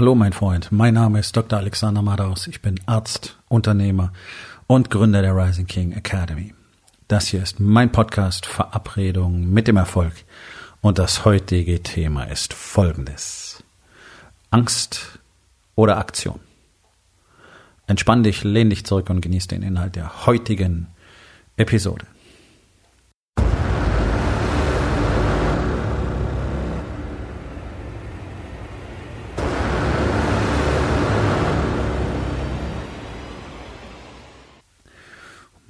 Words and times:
Hallo 0.00 0.14
mein 0.14 0.32
Freund, 0.32 0.72
mein 0.72 0.94
Name 0.94 1.20
ist 1.20 1.36
Dr. 1.36 1.58
Alexander 1.58 2.00
Madaus. 2.00 2.46
Ich 2.46 2.62
bin 2.62 2.80
Arzt, 2.86 3.36
Unternehmer 3.48 4.14
und 4.66 4.88
Gründer 4.88 5.20
der 5.20 5.36
Rising 5.36 5.66
King 5.66 5.92
Academy. 5.92 6.54
Das 7.06 7.26
hier 7.26 7.42
ist 7.42 7.60
mein 7.60 7.92
Podcast 7.92 8.46
Verabredung 8.46 9.52
mit 9.52 9.68
dem 9.68 9.76
Erfolg 9.76 10.14
und 10.80 10.98
das 10.98 11.26
heutige 11.26 11.82
Thema 11.82 12.24
ist 12.24 12.54
folgendes. 12.54 13.62
Angst 14.50 15.18
oder 15.74 15.98
Aktion. 15.98 16.40
Entspann 17.86 18.22
dich, 18.22 18.42
lehn 18.42 18.70
dich 18.70 18.86
zurück 18.86 19.10
und 19.10 19.20
genieß 19.20 19.48
den 19.48 19.62
Inhalt 19.62 19.96
der 19.96 20.24
heutigen 20.24 20.86
Episode. 21.58 22.06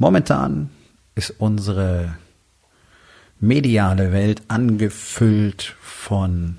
Momentan 0.01 0.71
ist 1.15 1.29
unsere 1.37 2.17
mediale 3.39 4.13
Welt 4.13 4.41
angefüllt 4.49 5.75
von 5.83 6.57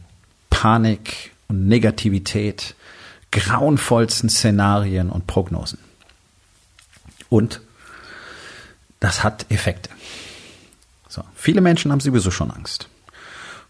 Panik 0.52 1.32
und 1.48 1.68
Negativität, 1.68 2.76
grauenvollsten 3.32 4.30
Szenarien 4.30 5.10
und 5.10 5.26
Prognosen. 5.26 5.80
Und 7.30 7.62
das 9.00 9.24
hat 9.24 9.48
Effekte. 9.50 9.90
So, 11.10 11.24
viele 11.34 11.62
Menschen 11.62 11.92
haben 11.92 12.00
sowieso 12.00 12.30
schon 12.30 12.52
Angst. 12.52 12.90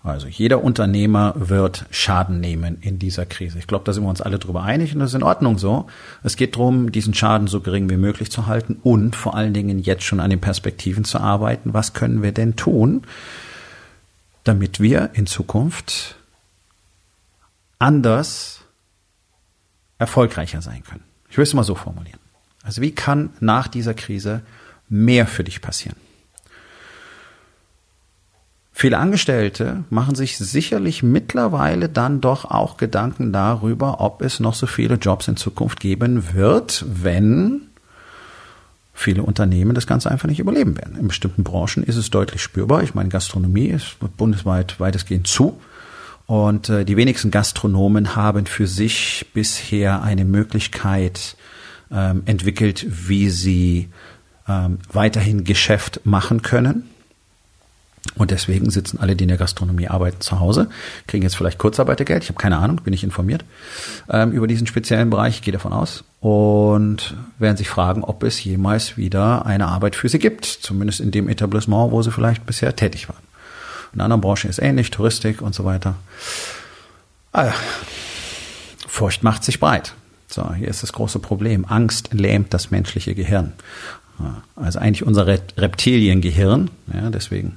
Also 0.04 0.28
jeder 0.28 0.64
Unternehmer 0.64 1.34
wird 1.36 1.86
Schaden 1.91 2.40
nehmen 2.40 2.78
in 2.82 2.98
dieser 2.98 3.28
Krise. 3.28 3.60
Ich 3.60 3.68
glaube, 3.68 3.86
da 3.86 3.94
sind 3.94 4.04
wir 4.04 4.10
uns 4.10 4.22
alle 4.22 4.40
drüber 4.40 4.64
einig 4.64 4.94
und 4.94 5.00
das 5.00 5.12
ist 5.12 5.16
in 5.16 5.24
Ordnung 5.24 5.60
so. 5.60 5.88
Es 6.24 6.36
geht 6.36 6.55
darum, 6.55 6.91
diesen 6.91 7.13
Schaden 7.13 7.48
so 7.48 7.62
gering 7.62 7.88
wie 7.90 7.98
möglich 7.98 8.32
zu 8.32 8.48
halten 8.48 8.80
und 8.82 9.16
vor 9.16 9.35
allen 9.35 9.54
Dingen 9.54 9.77
jetzt 9.77 10.04
schon 10.04 10.20
an 10.20 10.32
den 10.32 10.41
Perspektiven 10.41 11.04
zu 11.04 11.20
arbeiten. 11.20 11.76
Was 11.76 11.93
können 11.93 12.24
wir 12.24 12.32
denn 12.32 12.55
tun, 12.55 13.04
damit 14.43 14.80
wir 14.80 15.12
in 15.13 15.27
Zukunft 15.27 16.15
anders 17.77 18.62
erfolgreicher 19.99 20.63
sein 20.63 20.84
können? 20.84 21.04
Ich 21.30 21.38
will 21.38 21.43
es 21.43 21.54
mal 21.54 21.63
so 21.63 21.76
formulieren. 21.76 22.20
Also 22.63 22.82
wie 22.82 22.91
kann 22.91 23.30
nach 23.40 23.68
dieser 23.68 23.93
Krise 23.93 24.41
mehr 24.90 25.27
für 25.27 25.43
dich 25.43 25.62
passieren? 25.62 25.96
Viele 28.82 28.98
Angestellte 28.98 29.84
machen 29.91 30.15
sich 30.15 30.40
sicherlich 30.40 31.04
mittlerweile 31.04 31.87
dann 31.87 32.20
doch 32.20 32.46
auch 32.46 32.77
Gedanken 32.77 33.32
darüber, 33.32 34.01
ob 34.01 34.24
es 34.24 34.40
noch 34.40 34.55
so 34.55 34.65
viele 34.65 34.96
Jobs 34.96 35.27
in 35.27 35.37
Zukunft 35.37 35.79
geben 35.79 36.34
wird, 36.34 36.84
wenn 36.87 37.68
viele 38.91 39.21
Unternehmen 39.21 39.76
das 39.76 39.85
Ganze 39.85 40.09
einfach 40.09 40.27
nicht 40.27 40.40
überleben 40.40 40.77
werden. 40.77 40.98
In 40.98 41.09
bestimmten 41.09 41.43
Branchen 41.43 41.84
ist 41.84 41.96
es 41.96 42.09
deutlich 42.09 42.41
spürbar. 42.41 42.82
Ich 42.82 42.96
meine, 42.96 43.09
Gastronomie 43.09 43.68
ist 43.68 43.98
bundesweit 44.18 44.79
weitestgehend 44.79 45.27
zu. 45.27 45.62
Und 46.26 46.70
äh, 46.70 46.84
die 46.84 46.98
wenigsten 46.98 47.29
Gastronomen 47.29 48.15
haben 48.15 48.48
für 48.48 48.65
sich 48.65 49.27
bisher 49.32 50.02
eine 50.02 50.26
Möglichkeit 50.26 51.37
ähm, 51.91 52.24
entwickelt, 52.26 52.87
wie 52.90 53.29
sie 53.29 53.90
ähm, 54.48 54.79
weiterhin 54.91 55.43
Geschäft 55.43 56.02
machen 56.04 56.41
können. 56.41 56.90
Und 58.16 58.32
deswegen 58.32 58.70
sitzen 58.70 58.99
alle, 58.99 59.16
die 59.16 59.24
in 59.24 59.30
der 59.30 59.38
Gastronomie 59.38 59.88
arbeiten, 59.88 60.21
zu 60.21 60.40
Hause, 60.40 60.70
kriegen 61.07 61.24
jetzt 61.24 61.35
vielleicht 61.35 61.60
Kurzarbeitergeld. 61.60 62.24
Ich 62.24 62.30
habe 62.30 62.40
keine 62.40 62.58
Ahnung, 62.58 62.82
bin 62.84 62.93
ich 62.93 63.04
informiert 63.04 63.46
ähm, 64.09 64.31
über 64.31 64.47
diesen 64.47 64.68
speziellen 64.68 65.09
Bereich, 65.09 65.35
ich 65.35 65.41
gehe 65.44 65.53
davon 65.53 65.72
aus. 65.72 66.03
Und 66.19 67.16
werden 67.40 67.58
sich 67.58 67.69
fragen, 67.69 68.03
ob 68.03 68.24
es 68.24 68.44
jemals 68.44 68.97
wieder 68.97 69.46
eine 69.46 69.68
Arbeit 69.68 69.96
für 69.96 70.09
sie 70.09 70.19
gibt, 70.19 70.46
zumindest 70.46 71.00
in 71.00 71.12
dem 71.12 71.30
Etablissement, 71.30 71.92
wo 71.92 72.02
sie 72.02 72.12
vielleicht 72.12 72.46
bisher 72.46 72.75
tätig 72.75 73.08
waren. 73.08 73.24
In 73.94 74.02
anderen 74.02 74.22
Branchen 74.22 74.50
ist 74.50 74.59
ähnlich, 74.59 74.92
Touristik 74.92 75.42
und 75.42 75.54
so 75.54 75.66
weiter. 75.66 75.96
Ah, 77.34 77.52
Furcht 78.88 79.24
macht 79.24 79.44
sich 79.44 79.59
breit. 79.59 79.94
So, 80.28 80.54
hier 80.54 80.70
ist 80.70 80.81
das 80.81 80.94
große 80.94 81.20
Problem. 81.20 81.66
Angst 81.66 82.14
lähmt 82.14 82.54
das 82.54 82.72
menschliche 82.72 83.16
Gehirn. 83.16 83.54
Also 84.56 84.80
eigentlich 84.80 85.06
unser 85.06 85.28
Reptiliengehirn. 85.28 86.70
Ja, 86.94 87.09
deswegen 87.09 87.56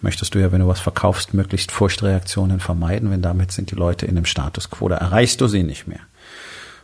möchtest 0.00 0.34
du 0.34 0.40
ja, 0.40 0.52
wenn 0.52 0.60
du 0.60 0.66
was 0.66 0.80
verkaufst, 0.80 1.34
möglichst 1.34 1.72
Furchtreaktionen 1.72 2.60
vermeiden, 2.60 3.10
wenn 3.10 3.22
damit 3.22 3.52
sind 3.52 3.70
die 3.70 3.76
Leute 3.76 4.06
in 4.06 4.14
dem 4.14 4.24
Status 4.24 4.70
quo. 4.70 4.88
Da 4.88 4.96
erreichst 4.96 5.40
du 5.40 5.46
sie 5.46 5.62
nicht 5.62 5.86
mehr. 5.86 6.00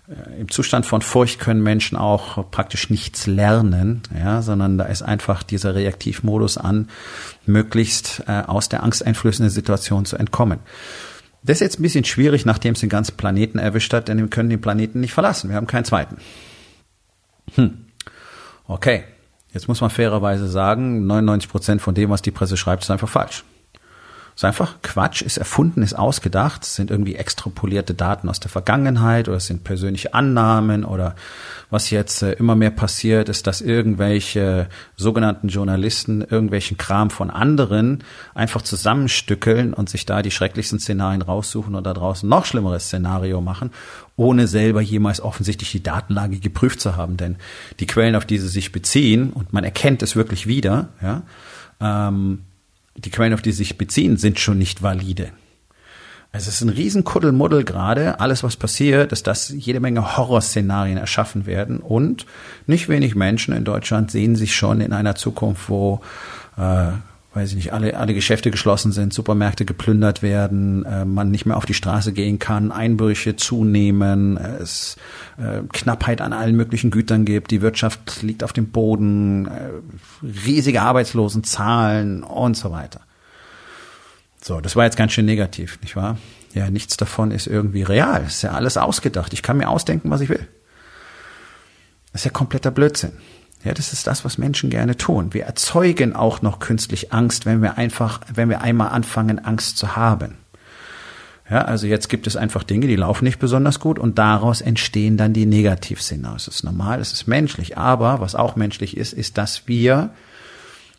Äh, 0.09 0.41
Im 0.41 0.51
Zustand 0.51 0.87
von 0.87 1.03
Furcht 1.03 1.39
können 1.39 1.63
Menschen 1.63 1.97
auch 1.97 2.51
praktisch 2.51 2.91
nichts 2.91 3.27
lernen, 3.27 4.03
ja, 4.17 4.43
sondern 4.43 4.79
da 4.79 4.85
ist 4.85 5.03
einfach 5.03 5.43
dieser 5.43 5.75
Reaktivmodus 5.75 6.59
an, 6.59 6.89
möglichst 7.47 8.25
äh, 8.27 8.43
aus 8.47 8.69
der 8.69 8.83
angsteinflößenden 8.83 9.51
Situation 9.51 10.05
zu 10.05 10.17
entkommen. 10.17 10.59
Das 11.43 11.57
ist 11.57 11.61
jetzt 11.61 11.81
ein 11.81 11.83
bisschen 11.83 12.05
schwierig, 12.05 12.45
nachdem 12.45 12.75
es 12.75 12.81
den 12.81 12.91
ganzen 12.91 13.17
Planeten 13.17 13.59
erwischt 13.59 13.95
hat, 13.95 14.09
denn 14.09 14.19
wir 14.19 14.29
können 14.29 14.51
den 14.51 14.61
Planeten 14.61 15.01
nicht 15.01 15.15
verlassen. 15.15 15.49
Wir 15.49 15.57
haben 15.57 15.67
keinen 15.67 15.85
zweiten. 15.85 16.19
Hm. 17.55 17.80
Okay, 18.71 19.03
jetzt 19.53 19.67
muss 19.67 19.81
man 19.81 19.91
fairerweise 19.91 20.47
sagen, 20.49 21.05
99 21.05 21.51
Prozent 21.51 21.83
von 21.83 21.93
dem, 21.93 22.09
was 22.09 22.23
die 22.23 22.31
Presse 22.31 22.57
schreibt, 22.57 22.85
ist 22.85 22.91
einfach 22.93 23.09
falsch. 23.09 23.43
Ist 24.35 24.45
einfach 24.45 24.77
Quatsch, 24.83 25.23
ist 25.23 25.37
erfunden, 25.37 25.83
ist 25.83 25.95
ausgedacht, 25.95 26.65
sind 26.65 26.91
irgendwie 26.91 27.17
extrapolierte 27.17 27.95
Daten 27.95 28.29
aus 28.29 28.41
der 28.41 28.51
Vergangenheit 28.51 29.29
oder 29.29 29.37
es 29.37 29.47
sind 29.47 29.65
persönliche 29.65 30.15
Annahmen 30.15 30.85
oder 30.85 31.15
was 31.71 31.91
jetzt 31.91 32.23
äh, 32.23 32.33
immer 32.33 32.57
mehr 32.57 32.71
passiert, 32.71 33.29
ist, 33.29 33.47
dass 33.47 33.61
irgendwelche 33.61 34.69
sogenannten 34.97 35.49
Journalisten 35.49 36.23
irgendwelchen 36.23 36.77
Kram 36.77 37.11
von 37.11 37.31
anderen 37.31 38.03
einfach 38.35 38.63
zusammenstückeln 38.63 39.73
und 39.73 39.89
sich 39.89 40.07
da 40.07 40.23
die 40.23 40.31
schrecklichsten 40.31 40.81
Szenarien 40.81 41.23
raussuchen 41.23 41.75
und 41.75 41.85
da 41.85 41.95
draußen 41.95 42.29
noch 42.29 42.45
schlimmeres 42.45 42.87
Szenario 42.87 43.41
machen, 43.41 43.71
ohne 44.17 44.47
selber 44.47 44.81
jemals 44.81 45.21
offensichtlich 45.21 45.71
die 45.71 45.83
Datenlage 45.83 46.39
geprüft 46.39 46.81
zu 46.81 46.97
haben. 46.97 47.17
Denn 47.17 47.37
die 47.79 47.87
Quellen, 47.87 48.17
auf 48.17 48.27
die 48.27 48.39
sie 48.39 48.49
sich 48.49 48.73
beziehen, 48.73 49.33
und 49.33 49.53
man 49.53 49.65
erkennt 49.65 50.03
es 50.03 50.17
wirklich 50.17 50.47
wieder, 50.47 50.89
ja, 51.01 51.23
ähm, 51.81 52.41
die 53.05 53.11
Quellen, 53.11 53.35
auf 53.35 53.43
die 53.43 53.53
sie 53.53 53.59
sich 53.59 53.79
beziehen, 53.79 54.17
sind 54.17 54.39
schon 54.39 54.59
nicht 54.59 54.83
valide. 54.83 55.33
Also 56.33 56.49
es 56.49 56.57
ist 56.57 56.61
ein 56.63 56.69
Riesenkuddelmuddel 56.69 57.65
gerade. 57.65 58.21
Alles, 58.21 58.45
was 58.45 58.57
passiert, 58.57 59.11
ist, 59.11 59.27
dass 59.27 59.49
jede 59.49 59.81
Menge 59.81 60.17
Horrorszenarien 60.17 60.97
erschaffen 60.97 61.45
werden 61.45 61.79
und 61.79 62.25
nicht 62.67 62.89
wenig 62.89 63.17
Menschen 63.17 63.55
in 63.55 63.65
Deutschland 63.65 64.13
sehen 64.13 64.37
sich 64.37 64.55
schon 64.55 64.81
in 64.81 64.93
einer 64.93 65.17
Zukunft, 65.17 65.69
wo 65.69 66.01
äh, 66.57 66.93
weiß 67.33 67.51
ich 67.51 67.55
nicht, 67.55 67.73
alle, 67.73 67.97
alle 67.97 68.13
Geschäfte 68.13 68.51
geschlossen 68.51 68.91
sind, 68.91 69.13
Supermärkte 69.13 69.65
geplündert 69.65 70.23
werden, 70.23 70.85
äh, 70.85 71.05
man 71.05 71.31
nicht 71.31 71.47
mehr 71.47 71.57
auf 71.57 71.65
die 71.65 71.75
Straße 71.75 72.13
gehen 72.13 72.41
kann, 72.41 72.73
Einbrüche 72.73 73.37
zunehmen, 73.37 74.37
es 74.37 74.97
äh, 75.39 75.63
Knappheit 75.73 76.21
an 76.21 76.33
allen 76.33 76.57
möglichen 76.57 76.91
Gütern 76.91 77.25
gibt, 77.25 77.53
die 77.53 77.63
Wirtschaft 77.63 78.23
liegt 78.23 78.43
auf 78.43 78.53
dem 78.53 78.71
Boden, 78.71 79.47
äh, 79.47 79.71
riesige 80.45 80.83
Arbeitslosenzahlen 80.83 82.25
und 82.25 82.57
so 82.57 82.73
weiter. 82.73 83.03
So, 84.43 84.61
das 84.61 84.75
war 84.75 84.85
jetzt 84.85 84.97
ganz 84.97 85.13
schön 85.13 85.27
negativ, 85.27 85.79
nicht 85.83 85.95
wahr? 85.95 86.19
Ja, 86.53 86.69
nichts 86.69 86.97
davon 86.97 87.31
ist 87.31 87.47
irgendwie 87.47 87.83
real. 87.83 88.25
ist 88.25 88.43
ja 88.43 88.53
alles 88.53 88.77
ausgedacht. 88.77 89.33
Ich 89.33 89.43
kann 89.43 89.59
mir 89.59 89.69
ausdenken, 89.69 90.11
was 90.11 90.21
ich 90.21 90.29
will. 90.29 90.49
Das 92.13 92.23
ist 92.23 92.25
ja 92.25 92.31
kompletter 92.33 92.73
Blödsinn. 92.73 93.13
Ja, 93.63 93.75
das 93.75 93.93
ist 93.93 94.07
das, 94.07 94.25
was 94.25 94.39
Menschen 94.39 94.71
gerne 94.71 94.97
tun. 94.97 95.35
Wir 95.35 95.45
erzeugen 95.45 96.17
auch 96.17 96.41
noch 96.41 96.61
künstlich 96.61 97.13
Angst, 97.13 97.45
wenn 97.45 97.61
wir 97.61 97.77
einfach, 97.77 98.21
wenn 98.33 98.49
wir 98.49 98.63
einmal 98.63 98.89
anfangen, 98.89 99.39
Angst 99.45 99.77
zu 99.77 99.97
haben. 99.97 100.39
Ja, 101.51 101.63
also 101.63 101.87
jetzt 101.87 102.09
gibt 102.09 102.27
es 102.27 102.37
einfach 102.37 102.63
Dinge, 102.63 102.87
die 102.87 102.97
laufen 102.97 103.25
nicht 103.25 103.39
besonders 103.39 103.81
gut 103.81 103.99
und 103.99 104.19
daraus 104.19 104.61
entstehen 104.61 105.17
dann 105.17 105.33
die 105.33 105.47
Negativszenarien. 105.47 106.39
Das 106.39 106.49
ist 106.49 106.63
normal, 106.63 106.99
das 106.99 107.13
ist 107.13 107.27
menschlich. 107.27 107.77
Aber 107.77 108.21
was 108.21 108.35
auch 108.35 108.55
menschlich 108.57 108.97
ist, 108.97 109.13
ist, 109.13 109.37
dass 109.37 109.67
wir 109.67 110.11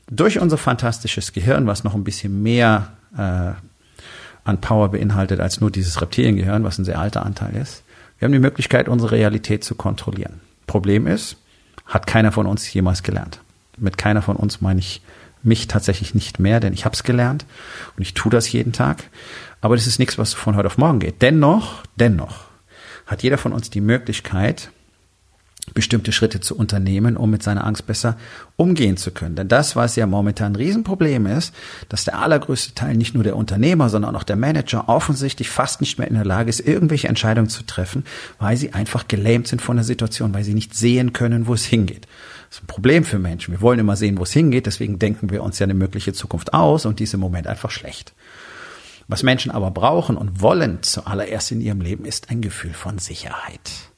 durch 0.10 0.40
unser 0.40 0.57
fantastisches 0.57 1.31
Gehirn, 1.31 1.68
was 1.68 1.84
noch 1.84 1.96
ein 1.96 2.04
bisschen 2.04 2.44
mehr 2.44 2.92
äh, 3.18 3.54
an 4.44 4.60
Power 4.60 4.90
beinhaltet 4.90 5.40
als 5.40 5.62
nur 5.62 5.72
dieses 5.72 6.02
Reptiliengehirn, 6.02 6.64
was 6.64 6.78
ein 6.78 6.86
sehr 6.86 7.00
alter 7.00 7.25
Anteil 7.25 7.56
ist, 7.56 7.84
wir 8.19 8.28
haben 8.28 8.34
die 8.34 8.40
Möglichkeit, 8.40 8.88
unsere 8.88 9.12
Realität 9.14 9.64
zu 9.64 9.74
kontrollieren. 9.74 10.42
Problem 10.68 11.07
ist, 11.07 11.38
hat 11.86 12.07
keiner 12.07 12.31
von 12.31 12.45
uns 12.45 12.72
jemals 12.74 13.04
gelernt. 13.04 13.42
Mit 13.78 13.98
keiner 13.98 14.22
von 14.22 14.36
uns 14.36 14.62
meine 14.62 14.80
ich 14.80 15.01
mich 15.44 15.68
tatsächlich 15.68 16.13
nicht 16.13 16.39
mehr, 16.39 16.60
denn 16.60 16.74
ich 16.74 16.86
habe 16.86 16.94
es 16.94 17.04
gelernt 17.04 17.45
und 17.98 18.04
ich 18.04 18.13
tue 18.13 18.31
das 18.31 18.51
jeden 18.51 18.74
Tag. 18.74 19.04
Aber 19.60 19.75
das 19.75 19.88
ist 19.88 20.00
nichts, 20.00 20.18
was 20.18 20.33
von 20.33 20.56
heute 20.56 20.68
auf 20.68 20.78
morgen 20.78 21.00
geht. 21.00 21.22
Dennoch, 21.22 21.83
dennoch 21.95 22.45
hat 23.06 23.24
jeder 23.24 23.38
von 23.38 23.54
uns 23.54 23.69
die 23.69 23.81
Möglichkeit, 23.81 24.72
bestimmte 25.74 26.12
Schritte 26.12 26.42
zu 26.42 26.58
unternehmen, 26.58 27.16
um 27.16 27.30
mit 27.30 27.44
seiner 27.44 27.66
Angst 27.66 27.88
besser 27.88 28.18
umgehen 28.58 28.98
zu 28.98 29.12
können. 29.12 29.36
Denn 29.36 29.48
das, 29.48 29.75
was 29.75 29.96
ja 29.96 30.06
momentan 30.06 30.54
ein 30.54 30.56
Riesenproblem 30.56 31.28
ist, 31.28 31.54
dass 31.88 32.04
der 32.04 32.19
allergrößte 32.19 32.74
Teil 32.74 32.96
nicht 32.96 33.13
nur 33.13 33.24
der 33.24 33.38
Unternehmer, 33.38 33.90
sondern 33.90 34.16
auch 34.16 34.24
der 34.24 34.36
Manager 34.36 34.90
offensichtlich 34.90 35.50
fast 35.50 35.80
nicht 35.80 35.98
mehr 35.98 36.08
in 36.08 36.16
der 36.16 36.25
Lage 36.25 36.50
ist, 36.50 36.60
irgendwelche 36.60 37.08
Entscheidungen 37.08 37.50
zu 37.50 37.63
treffen, 37.63 38.04
weil 38.40 38.58
sie 38.58 38.74
einfach 38.74 39.08
gelähmt 39.08 39.48
sind 39.48 39.62
von 39.62 39.78
der 39.78 39.86
Situation, 39.86 40.34
weil 40.34 40.44
sie 40.44 40.54
nicht 40.54 40.75
sehen 40.75 41.13
können, 41.13 41.48
wo 41.48 41.54
es 41.54 41.64
hingeht. 41.64 42.07
Das 42.50 42.57
ist 42.57 42.64
ein 42.64 42.68
Problem 42.68 43.06
für 43.06 43.19
Menschen. 43.19 43.54
Wir 43.54 43.62
wollen 43.62 43.80
immer 43.80 43.96
sehen, 43.96 44.18
wo 44.18 44.24
es 44.24 44.34
hingeht, 44.34 44.66
deswegen 44.66 45.00
denken 45.00 45.30
wir 45.30 45.44
uns 45.44 45.60
ja 45.60 45.64
eine 45.66 45.74
mögliche 45.74 46.12
Zukunft 46.12 46.54
aus 46.54 46.86
und 46.86 47.00
die 47.00 47.06
ist 47.06 47.14
im 47.14 47.22
Moment 47.22 47.48
einfach 47.48 47.72
schlecht. 47.72 48.14
Was 49.07 49.24
Menschen 49.24 49.52
aber 49.52 49.72
brauchen 49.72 50.18
und 50.18 50.42
wollen 50.42 50.84
zuallererst 50.84 51.52
in 51.52 51.62
ihrem 51.62 51.81
Leben 51.81 52.06
ist 52.06 52.30
ein 52.30 52.42
Gefühl 52.42 52.74
von 52.74 52.98
Sicherheit. 52.98 53.91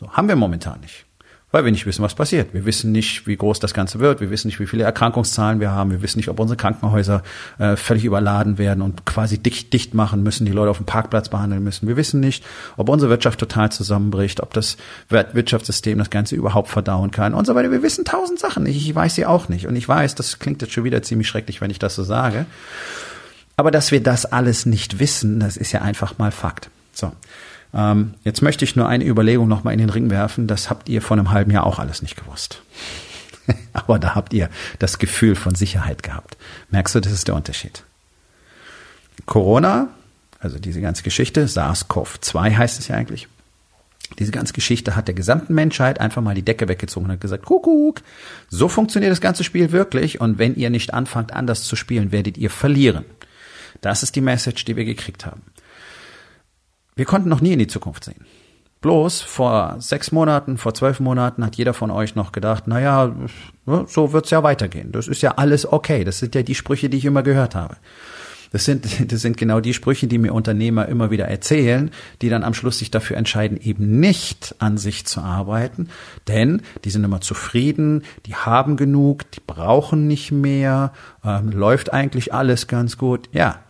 So 0.00 0.10
haben 0.10 0.28
wir 0.28 0.36
momentan 0.36 0.80
nicht. 0.80 1.04
Weil 1.52 1.64
wir 1.64 1.72
nicht 1.72 1.84
wissen, 1.84 2.02
was 2.02 2.14
passiert. 2.14 2.54
Wir 2.54 2.64
wissen 2.64 2.92
nicht, 2.92 3.26
wie 3.26 3.36
groß 3.36 3.58
das 3.58 3.74
Ganze 3.74 3.98
wird. 3.98 4.20
Wir 4.20 4.30
wissen 4.30 4.46
nicht, 4.46 4.60
wie 4.60 4.68
viele 4.68 4.84
Erkrankungszahlen 4.84 5.58
wir 5.58 5.72
haben. 5.72 5.90
Wir 5.90 6.00
wissen 6.00 6.18
nicht, 6.18 6.28
ob 6.28 6.38
unsere 6.38 6.56
Krankenhäuser 6.56 7.24
äh, 7.58 7.74
völlig 7.74 8.04
überladen 8.04 8.56
werden 8.56 8.82
und 8.82 9.04
quasi 9.04 9.36
dicht, 9.36 9.72
dicht 9.72 9.92
machen 9.92 10.22
müssen, 10.22 10.46
die 10.46 10.52
Leute 10.52 10.70
auf 10.70 10.76
dem 10.76 10.86
Parkplatz 10.86 11.28
behandeln 11.28 11.64
müssen. 11.64 11.88
Wir 11.88 11.96
wissen 11.96 12.20
nicht, 12.20 12.44
ob 12.76 12.88
unsere 12.88 13.10
Wirtschaft 13.10 13.40
total 13.40 13.72
zusammenbricht, 13.72 14.40
ob 14.40 14.54
das 14.54 14.76
Wirtschaftssystem 15.08 15.98
das 15.98 16.10
Ganze 16.10 16.36
überhaupt 16.36 16.68
verdauen 16.68 17.10
kann 17.10 17.34
und 17.34 17.46
so 17.46 17.56
weiter. 17.56 17.72
Wir 17.72 17.82
wissen 17.82 18.04
tausend 18.04 18.38
Sachen. 18.38 18.64
Ich, 18.66 18.76
ich 18.76 18.94
weiß 18.94 19.16
sie 19.16 19.26
auch 19.26 19.48
nicht. 19.48 19.66
Und 19.66 19.74
ich 19.74 19.88
weiß, 19.88 20.14
das 20.14 20.38
klingt 20.38 20.62
jetzt 20.62 20.72
schon 20.72 20.84
wieder 20.84 21.02
ziemlich 21.02 21.26
schrecklich, 21.26 21.60
wenn 21.60 21.72
ich 21.72 21.80
das 21.80 21.96
so 21.96 22.04
sage. 22.04 22.46
Aber 23.56 23.72
dass 23.72 23.90
wir 23.90 24.00
das 24.00 24.24
alles 24.24 24.66
nicht 24.66 25.00
wissen, 25.00 25.40
das 25.40 25.56
ist 25.56 25.72
ja 25.72 25.82
einfach 25.82 26.16
mal 26.16 26.30
Fakt. 26.30 26.70
So. 26.92 27.10
Ähm, 27.72 28.14
jetzt 28.24 28.42
möchte 28.42 28.64
ich 28.64 28.76
nur 28.76 28.88
eine 28.88 29.04
Überlegung 29.04 29.48
nochmal 29.48 29.72
in 29.72 29.78
den 29.78 29.90
Ring 29.90 30.10
werfen. 30.10 30.46
Das 30.46 30.70
habt 30.70 30.88
ihr 30.88 31.02
vor 31.02 31.16
einem 31.16 31.30
halben 31.30 31.50
Jahr 31.50 31.66
auch 31.66 31.78
alles 31.78 32.02
nicht 32.02 32.16
gewusst. 32.16 32.62
Aber 33.72 33.98
da 33.98 34.14
habt 34.14 34.32
ihr 34.32 34.48
das 34.78 34.98
Gefühl 34.98 35.36
von 35.36 35.54
Sicherheit 35.54 36.02
gehabt. 36.02 36.36
Merkst 36.70 36.94
du, 36.94 37.00
das 37.00 37.12
ist 37.12 37.28
der 37.28 37.34
Unterschied. 37.34 37.84
Corona, 39.26 39.88
also 40.38 40.58
diese 40.58 40.80
ganze 40.80 41.02
Geschichte, 41.02 41.46
SARS-CoV-2 41.46 42.56
heißt 42.56 42.78
es 42.80 42.88
ja 42.88 42.96
eigentlich. 42.96 43.28
Diese 44.18 44.32
ganze 44.32 44.54
Geschichte 44.54 44.96
hat 44.96 45.06
der 45.06 45.14
gesamten 45.14 45.54
Menschheit 45.54 46.00
einfach 46.00 46.20
mal 46.20 46.34
die 46.34 46.42
Decke 46.42 46.66
weggezogen 46.66 47.06
und 47.06 47.12
hat 47.12 47.20
gesagt, 47.20 47.44
Kuckuck, 47.44 48.00
so 48.48 48.68
funktioniert 48.68 49.12
das 49.12 49.20
ganze 49.20 49.44
Spiel 49.44 49.70
wirklich 49.70 50.20
und 50.20 50.38
wenn 50.38 50.56
ihr 50.56 50.70
nicht 50.70 50.92
anfangt 50.92 51.32
anders 51.32 51.62
zu 51.62 51.76
spielen, 51.76 52.10
werdet 52.10 52.36
ihr 52.36 52.50
verlieren. 52.50 53.04
Das 53.82 54.02
ist 54.02 54.16
die 54.16 54.20
Message, 54.20 54.64
die 54.64 54.76
wir 54.76 54.84
gekriegt 54.84 55.26
haben. 55.26 55.42
Wir 57.00 57.06
konnten 57.06 57.30
noch 57.30 57.40
nie 57.40 57.54
in 57.54 57.58
die 57.58 57.66
Zukunft 57.66 58.04
sehen. 58.04 58.26
Bloß 58.82 59.22
vor 59.22 59.76
sechs 59.78 60.12
Monaten, 60.12 60.58
vor 60.58 60.74
zwölf 60.74 61.00
Monaten 61.00 61.42
hat 61.46 61.56
jeder 61.56 61.72
von 61.72 61.90
euch 61.90 62.14
noch 62.14 62.30
gedacht, 62.30 62.66
naja, 62.66 63.16
so 63.86 64.12
wird's 64.12 64.28
ja 64.28 64.42
weitergehen. 64.42 64.92
Das 64.92 65.08
ist 65.08 65.22
ja 65.22 65.30
alles 65.38 65.64
okay. 65.64 66.04
Das 66.04 66.18
sind 66.18 66.34
ja 66.34 66.42
die 66.42 66.54
Sprüche, 66.54 66.90
die 66.90 66.98
ich 66.98 67.06
immer 67.06 67.22
gehört 67.22 67.54
habe. 67.54 67.78
Das 68.52 68.66
sind, 68.66 68.86
das 69.12 69.22
sind 69.22 69.38
genau 69.38 69.60
die 69.60 69.72
Sprüche, 69.72 70.08
die 70.08 70.18
mir 70.18 70.34
Unternehmer 70.34 70.88
immer 70.88 71.10
wieder 71.10 71.26
erzählen, 71.26 71.90
die 72.20 72.28
dann 72.28 72.44
am 72.44 72.52
Schluss 72.52 72.80
sich 72.80 72.90
dafür 72.90 73.16
entscheiden, 73.16 73.58
eben 73.58 73.98
nicht 73.98 74.56
an 74.58 74.76
sich 74.76 75.06
zu 75.06 75.22
arbeiten, 75.22 75.88
denn 76.28 76.60
die 76.84 76.90
sind 76.90 77.02
immer 77.02 77.22
zufrieden, 77.22 78.02
die 78.26 78.34
haben 78.34 78.76
genug, 78.76 79.30
die 79.30 79.40
brauchen 79.46 80.06
nicht 80.06 80.32
mehr, 80.32 80.92
ähm, 81.24 81.50
läuft 81.50 81.94
eigentlich 81.94 82.34
alles 82.34 82.66
ganz 82.66 82.98
gut. 82.98 83.30
Ja, 83.32 83.60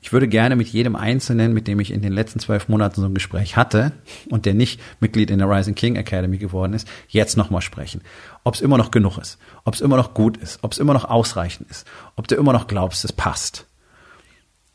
ich 0.00 0.12
würde 0.12 0.28
gerne 0.28 0.56
mit 0.56 0.68
jedem 0.68 0.96
Einzelnen, 0.96 1.52
mit 1.52 1.66
dem 1.66 1.80
ich 1.80 1.90
in 1.90 2.02
den 2.02 2.12
letzten 2.12 2.38
zwölf 2.38 2.68
Monaten 2.68 3.00
so 3.00 3.06
ein 3.06 3.14
Gespräch 3.14 3.56
hatte 3.56 3.92
und 4.30 4.46
der 4.46 4.54
nicht 4.54 4.80
Mitglied 5.00 5.30
in 5.30 5.38
der 5.38 5.50
Rising 5.50 5.74
King 5.74 5.96
Academy 5.96 6.38
geworden 6.38 6.74
ist, 6.74 6.88
jetzt 7.08 7.36
nochmal 7.36 7.62
sprechen. 7.62 8.02
Ob 8.44 8.54
es 8.54 8.60
immer 8.60 8.78
noch 8.78 8.90
genug 8.90 9.18
ist, 9.18 9.38
ob 9.64 9.74
es 9.74 9.80
immer 9.80 9.96
noch 9.96 10.14
gut 10.14 10.36
ist, 10.36 10.60
ob 10.62 10.72
es 10.72 10.78
immer 10.78 10.94
noch 10.94 11.04
ausreichend 11.04 11.70
ist, 11.70 11.86
ob 12.16 12.28
du 12.28 12.36
immer 12.36 12.52
noch 12.52 12.66
glaubst, 12.68 13.04
es 13.04 13.12
passt. 13.12 13.66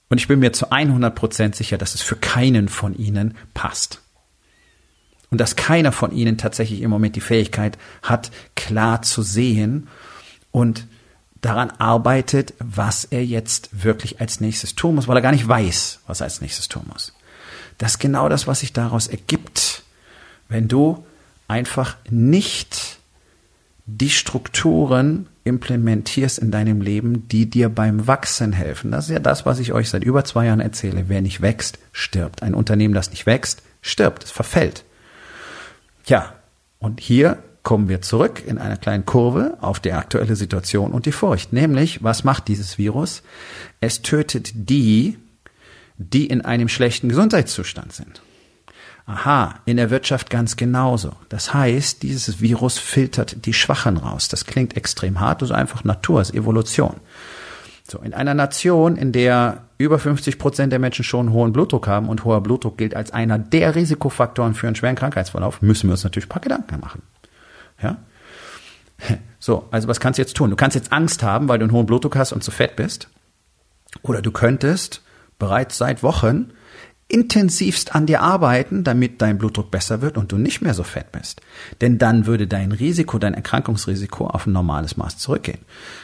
Und 0.10 0.20
ich 0.20 0.28
bin 0.28 0.40
mir 0.40 0.54
zu 0.54 0.72
100 0.72 1.16
Prozent 1.16 1.56
sicher, 1.56 1.78
dass 1.78 1.96
es 1.96 2.02
für 2.02 2.16
keinen 2.16 2.68
von 2.68 2.94
ihnen 2.94 3.36
passt. 3.54 4.02
Und 5.32 5.42
dass 5.42 5.56
keiner 5.56 5.92
von 5.92 6.12
ihnen 6.12 6.38
tatsächlich 6.38 6.82
im 6.82 6.92
Moment 6.92 7.16
die 7.16 7.22
Fähigkeit 7.22 7.80
hat, 8.04 8.30
klar 8.56 9.02
zu 9.02 9.24
sehen 9.24 9.88
und 10.52 10.86
daran 11.44 11.72
arbeitet, 11.72 12.54
was 12.60 13.06
er 13.06 13.24
jetzt 13.24 13.84
wirklich 13.84 14.20
als 14.22 14.40
nächstes 14.40 14.76
tun 14.76 14.96
muss, 14.96 15.08
weil 15.08 15.18
er 15.18 15.22
gar 15.22 15.32
nicht 15.32 15.48
weiß, 15.48 16.00
was 16.08 16.22
er 16.22 16.26
als 16.26 16.42
nächstes 16.42 16.70
tun 16.70 16.84
muss. 16.92 17.14
Das 17.78 17.94
ist 17.94 18.00
genau 18.00 18.30
das, 18.30 18.48
was 18.48 18.62
sich 18.62 18.74
daraus 18.74 19.08
ergibt, 19.08 19.84
wenn 20.48 20.68
du 20.68 21.06
einfach 21.48 21.98
nicht 22.10 22.98
die 23.86 24.10
Strukturen 24.10 25.28
implementierst 25.44 26.40
in 26.40 26.52
deinem 26.52 26.80
Leben, 26.80 27.28
die 27.28 27.50
dir 27.50 27.68
beim 27.68 28.08
Wachsen 28.08 28.54
helfen. 28.54 28.92
Das 28.92 29.06
ist 29.06 29.12
ja 29.12 29.20
das, 29.20 29.46
was 29.46 29.60
ich 29.60 29.74
euch 29.74 29.90
seit 29.90 30.06
über 30.06 30.24
zwei 30.24 30.46
Jahren 30.46 30.62
erzähle. 30.62 31.06
Wer 31.10 31.22
nicht 31.22 31.42
wächst, 31.42 31.80
stirbt. 31.92 32.42
Ein 32.42 32.54
Unternehmen, 32.54 32.94
das 32.94 33.10
nicht 33.10 33.26
wächst, 33.26 33.62
stirbt, 33.82 34.24
es 34.24 34.32
verfällt. 34.32 34.86
Ja, 36.06 36.34
und 36.80 37.02
hier 37.02 37.38
kommen 37.64 37.88
wir 37.88 38.02
zurück 38.02 38.44
in 38.46 38.58
einer 38.58 38.78
kleinen 38.78 39.06
Kurve 39.06 39.58
auf 39.62 39.80
die 39.80 39.94
aktuelle 39.94 40.36
Situation 40.36 40.92
und 40.92 41.06
die 41.06 41.12
Furcht. 41.14 41.54
Nämlich, 41.54 42.04
was 42.04 42.24
macht 42.24 42.50
dieses 42.50 42.78
Virus? 42.78 43.24
Es 43.80 44.02
tötet 44.02 44.52
die, 44.54 45.18
die 45.98 46.28
in 46.28 46.42
einem 46.42 46.68
schlechten 46.68 47.10
Gesundheitszustand 47.10 47.94
sind. 47.94 48.22
Aha, 49.06 49.56
in 49.66 49.78
der 49.78 49.90
Wirtschaft 49.90 50.30
ganz 50.30 50.56
genauso. 50.56 51.12
Das 51.28 51.54
heißt, 51.54 52.04
dieses 52.04 52.40
Virus 52.40 52.78
filtert 52.78 53.46
die 53.46 53.54
Schwachen 53.54 53.98
raus. 53.98 54.30
Das 54.30 54.46
klingt 54.46 54.78
extrem 54.78 55.20
hart, 55.20 55.42
das 55.42 55.50
ist 55.50 55.56
einfach 55.56 55.84
Natur, 55.84 56.20
das 56.20 56.30
ist 56.30 56.36
Evolution. 56.36 56.96
So, 57.86 58.00
in 58.00 58.14
einer 58.14 58.34
Nation, 58.34 58.96
in 58.96 59.12
der 59.12 59.64
über 59.78 60.00
50 60.00 60.40
Prozent 60.40 60.72
der 60.72 60.80
Menschen 60.80 61.04
schon 61.04 61.34
hohen 61.34 61.52
Blutdruck 61.52 61.88
haben 61.88 62.08
und 62.08 62.24
hoher 62.24 62.42
Blutdruck 62.42 62.78
gilt 62.78 62.96
als 62.96 63.12
einer 63.12 63.38
der 63.38 63.76
Risikofaktoren 63.76 64.54
für 64.54 64.68
einen 64.68 64.78
schweren 64.78 64.96
Krankheitsverlauf, 64.96 65.62
müssen 65.62 65.90
wir 65.90 65.94
uns 65.94 66.06
natürlich 66.06 66.28
ein 66.28 66.30
paar 66.30 66.42
Gedanken 66.42 66.80
machen. 66.80 67.02
Ja? 67.84 67.98
So, 69.40 69.68
also 69.72 69.88
was 69.88 70.00
kannst 70.00 70.18
du 70.18 70.22
jetzt 70.22 70.36
tun? 70.38 70.50
Du 70.50 70.56
kannst 70.56 70.76
jetzt 70.76 70.94
Angst 70.94 71.22
haben, 71.22 71.50
weil 71.50 71.60
du 71.60 71.66
einen 71.66 71.74
hohen 71.74 71.86
Blutdruck 71.86 72.16
hast 72.16 72.32
und 72.32 72.44
zu 72.44 72.52
fett 72.52 72.78
bist. 72.78 73.10
Oder 74.02 74.22
du 74.22 74.32
könntest 74.32 75.02
bereits 75.38 75.78
seit 75.78 76.02
Wochen 76.02 76.54
intensivst 77.14 77.94
an 77.94 78.08
dir 78.08 78.22
arbeiten, 78.22 78.84
damit 78.84 79.22
dein 79.22 79.38
Blutdruck 79.38 79.70
besser 79.70 80.02
wird 80.02 80.18
und 80.18 80.32
du 80.32 80.38
nicht 80.38 80.62
mehr 80.62 80.74
so 80.74 80.82
fett 80.82 81.12
bist. 81.12 81.42
Denn 81.80 82.00
dann 82.00 82.26
würde 82.26 82.48
dein 82.48 82.72
Risiko, 82.72 83.20
dein 83.20 83.36
Erkrankungsrisiko 83.36 84.26
auf 84.26 84.48
ein 84.48 84.52
normales 84.52 84.98
Maß 84.98 85.20
zurückgehen. 85.20 85.60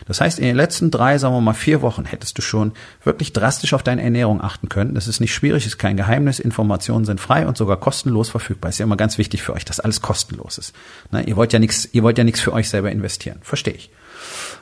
Das 0.08 0.22
heißt, 0.22 0.38
in 0.38 0.46
den 0.46 0.56
letzten 0.56 0.92
drei, 0.92 1.18
sagen 1.18 1.34
wir 1.34 1.42
mal 1.42 1.54
vier 1.54 1.82
Wochen 1.82 2.06
hättest 2.06 2.38
du 2.38 2.44
schon 2.44 2.74
wirklich 3.04 3.34
drastisch 3.34 3.74
auf 3.74 3.82
deine 3.82 4.04
Ernährung 4.04 4.40
achten 4.40 4.70
können. 4.70 4.94
Das 4.94 5.08
ist 5.08 5.20
nicht 5.20 5.34
schwierig, 5.34 5.66
ist 5.66 5.80
kein 5.80 5.98
Geheimnis. 5.98 6.40
Informationen 6.40 7.06
sind 7.06 7.20
frei 7.20 7.48
und 7.48 7.58
sogar 7.58 7.78
kostenlos 7.78 8.30
verfügbar. 8.30 8.70
Ist 8.70 8.78
ja 8.78 8.86
immer 8.86 8.98
ganz 8.98 9.18
wichtig 9.18 9.42
für 9.42 9.54
euch, 9.54 9.66
dass 9.66 9.80
alles 9.80 10.02
kostenlos 10.02 10.60
ist. 10.60 10.76
Na, 11.10 11.22
ihr 11.22 11.36
wollt 11.36 11.54
ja 11.54 11.60
nichts, 11.60 11.90
ihr 11.92 12.04
wollt 12.04 12.20
ja 12.20 12.24
nichts 12.24 12.40
für 12.40 12.54
euch 12.54 12.70
selber 12.70 12.92
investieren. 12.92 13.40
Verstehe 13.42 13.74
ich. 13.74 13.90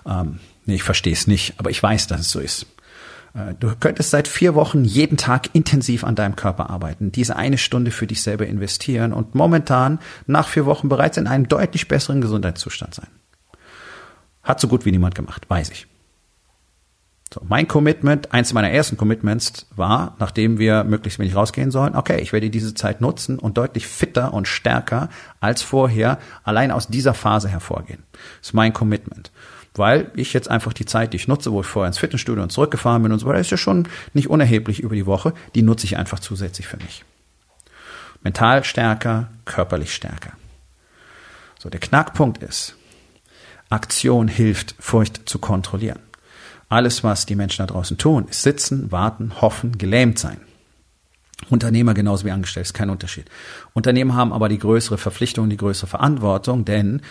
Ähm, 0.07 0.39
nee, 0.65 0.75
ich 0.75 0.83
verstehe 0.83 1.13
es 1.13 1.27
nicht, 1.27 1.55
aber 1.57 1.71
ich 1.71 1.83
weiß, 1.83 2.07
dass 2.07 2.21
es 2.21 2.31
so 2.31 2.39
ist. 2.39 2.67
Äh, 3.33 3.53
du 3.59 3.73
könntest 3.79 4.11
seit 4.11 4.27
vier 4.27 4.55
Wochen 4.55 4.83
jeden 4.83 5.17
Tag 5.17 5.53
intensiv 5.53 6.03
an 6.03 6.15
deinem 6.15 6.35
Körper 6.35 6.69
arbeiten, 6.69 7.11
diese 7.11 7.35
eine 7.35 7.57
Stunde 7.57 7.91
für 7.91 8.07
dich 8.07 8.21
selber 8.21 8.47
investieren 8.47 9.13
und 9.13 9.35
momentan 9.35 9.99
nach 10.25 10.47
vier 10.47 10.65
Wochen 10.65 10.89
bereits 10.89 11.17
in 11.17 11.27
einem 11.27 11.47
deutlich 11.47 11.87
besseren 11.87 12.21
Gesundheitszustand 12.21 12.95
sein. 12.95 13.07
Hat 14.43 14.59
so 14.59 14.67
gut 14.67 14.85
wie 14.85 14.91
niemand 14.91 15.15
gemacht, 15.15 15.49
weiß 15.49 15.69
ich. 15.71 15.87
So, 17.33 17.41
mein 17.45 17.67
Commitment, 17.67 18.31
eins 18.33 18.53
meiner 18.53 18.71
ersten 18.71 18.95
Commitments 18.95 19.67
war, 19.75 20.15
nachdem 20.17 20.59
wir 20.59 20.85
möglichst 20.85 21.19
wenig 21.19 21.35
rausgehen 21.35 21.71
sollen, 21.71 21.93
okay, 21.93 22.21
ich 22.21 22.31
werde 22.31 22.49
diese 22.49 22.73
Zeit 22.73 23.01
nutzen 23.01 23.37
und 23.37 23.57
deutlich 23.57 23.85
fitter 23.85 24.33
und 24.33 24.47
stärker 24.47 25.09
als 25.41 25.61
vorher 25.61 26.19
allein 26.45 26.71
aus 26.71 26.87
dieser 26.87 27.13
Phase 27.13 27.49
hervorgehen. 27.49 28.03
Das 28.39 28.49
ist 28.49 28.53
mein 28.53 28.71
Commitment 28.71 29.31
weil 29.77 30.11
ich 30.15 30.33
jetzt 30.33 30.49
einfach 30.49 30.73
die 30.73 30.85
Zeit, 30.85 31.13
die 31.13 31.17
ich 31.17 31.27
nutze, 31.27 31.51
wo 31.51 31.61
ich 31.61 31.67
vorher 31.67 31.87
ins 31.87 31.97
Fitnessstudio 31.97 32.43
und 32.43 32.51
zurückgefahren 32.51 33.03
bin 33.03 33.11
und 33.11 33.19
so 33.19 33.27
weiter, 33.27 33.39
ist 33.39 33.51
ja 33.51 33.57
schon 33.57 33.87
nicht 34.13 34.29
unerheblich 34.29 34.79
über 34.79 34.95
die 34.95 35.05
Woche, 35.05 35.33
die 35.55 35.61
nutze 35.61 35.85
ich 35.85 35.97
einfach 35.97 36.19
zusätzlich 36.19 36.67
für 36.67 36.77
mich. 36.77 37.03
Mental 38.21 38.63
stärker, 38.63 39.29
körperlich 39.45 39.93
stärker. 39.93 40.31
So, 41.59 41.69
der 41.69 41.79
Knackpunkt 41.79 42.43
ist, 42.43 42.75
Aktion 43.69 44.27
hilft, 44.27 44.75
Furcht 44.79 45.27
zu 45.27 45.39
kontrollieren. 45.39 45.99
Alles, 46.69 47.03
was 47.03 47.25
die 47.25 47.35
Menschen 47.35 47.65
da 47.65 47.73
draußen 47.73 47.97
tun, 47.97 48.27
ist 48.27 48.41
sitzen, 48.41 48.91
warten, 48.91 49.41
hoffen, 49.41 49.77
gelähmt 49.77 50.19
sein. 50.19 50.39
Unternehmer 51.49 51.93
genauso 51.93 52.25
wie 52.25 52.31
Angestellte, 52.31 52.67
ist 52.67 52.73
kein 52.73 52.89
Unterschied. 52.89 53.25
Unternehmen 53.73 54.15
haben 54.15 54.33
aber 54.33 54.49
die 54.49 54.57
größere 54.57 54.97
Verpflichtung, 54.97 55.49
die 55.49 55.57
größere 55.57 55.87
Verantwortung, 55.87 56.65
denn 56.65 57.01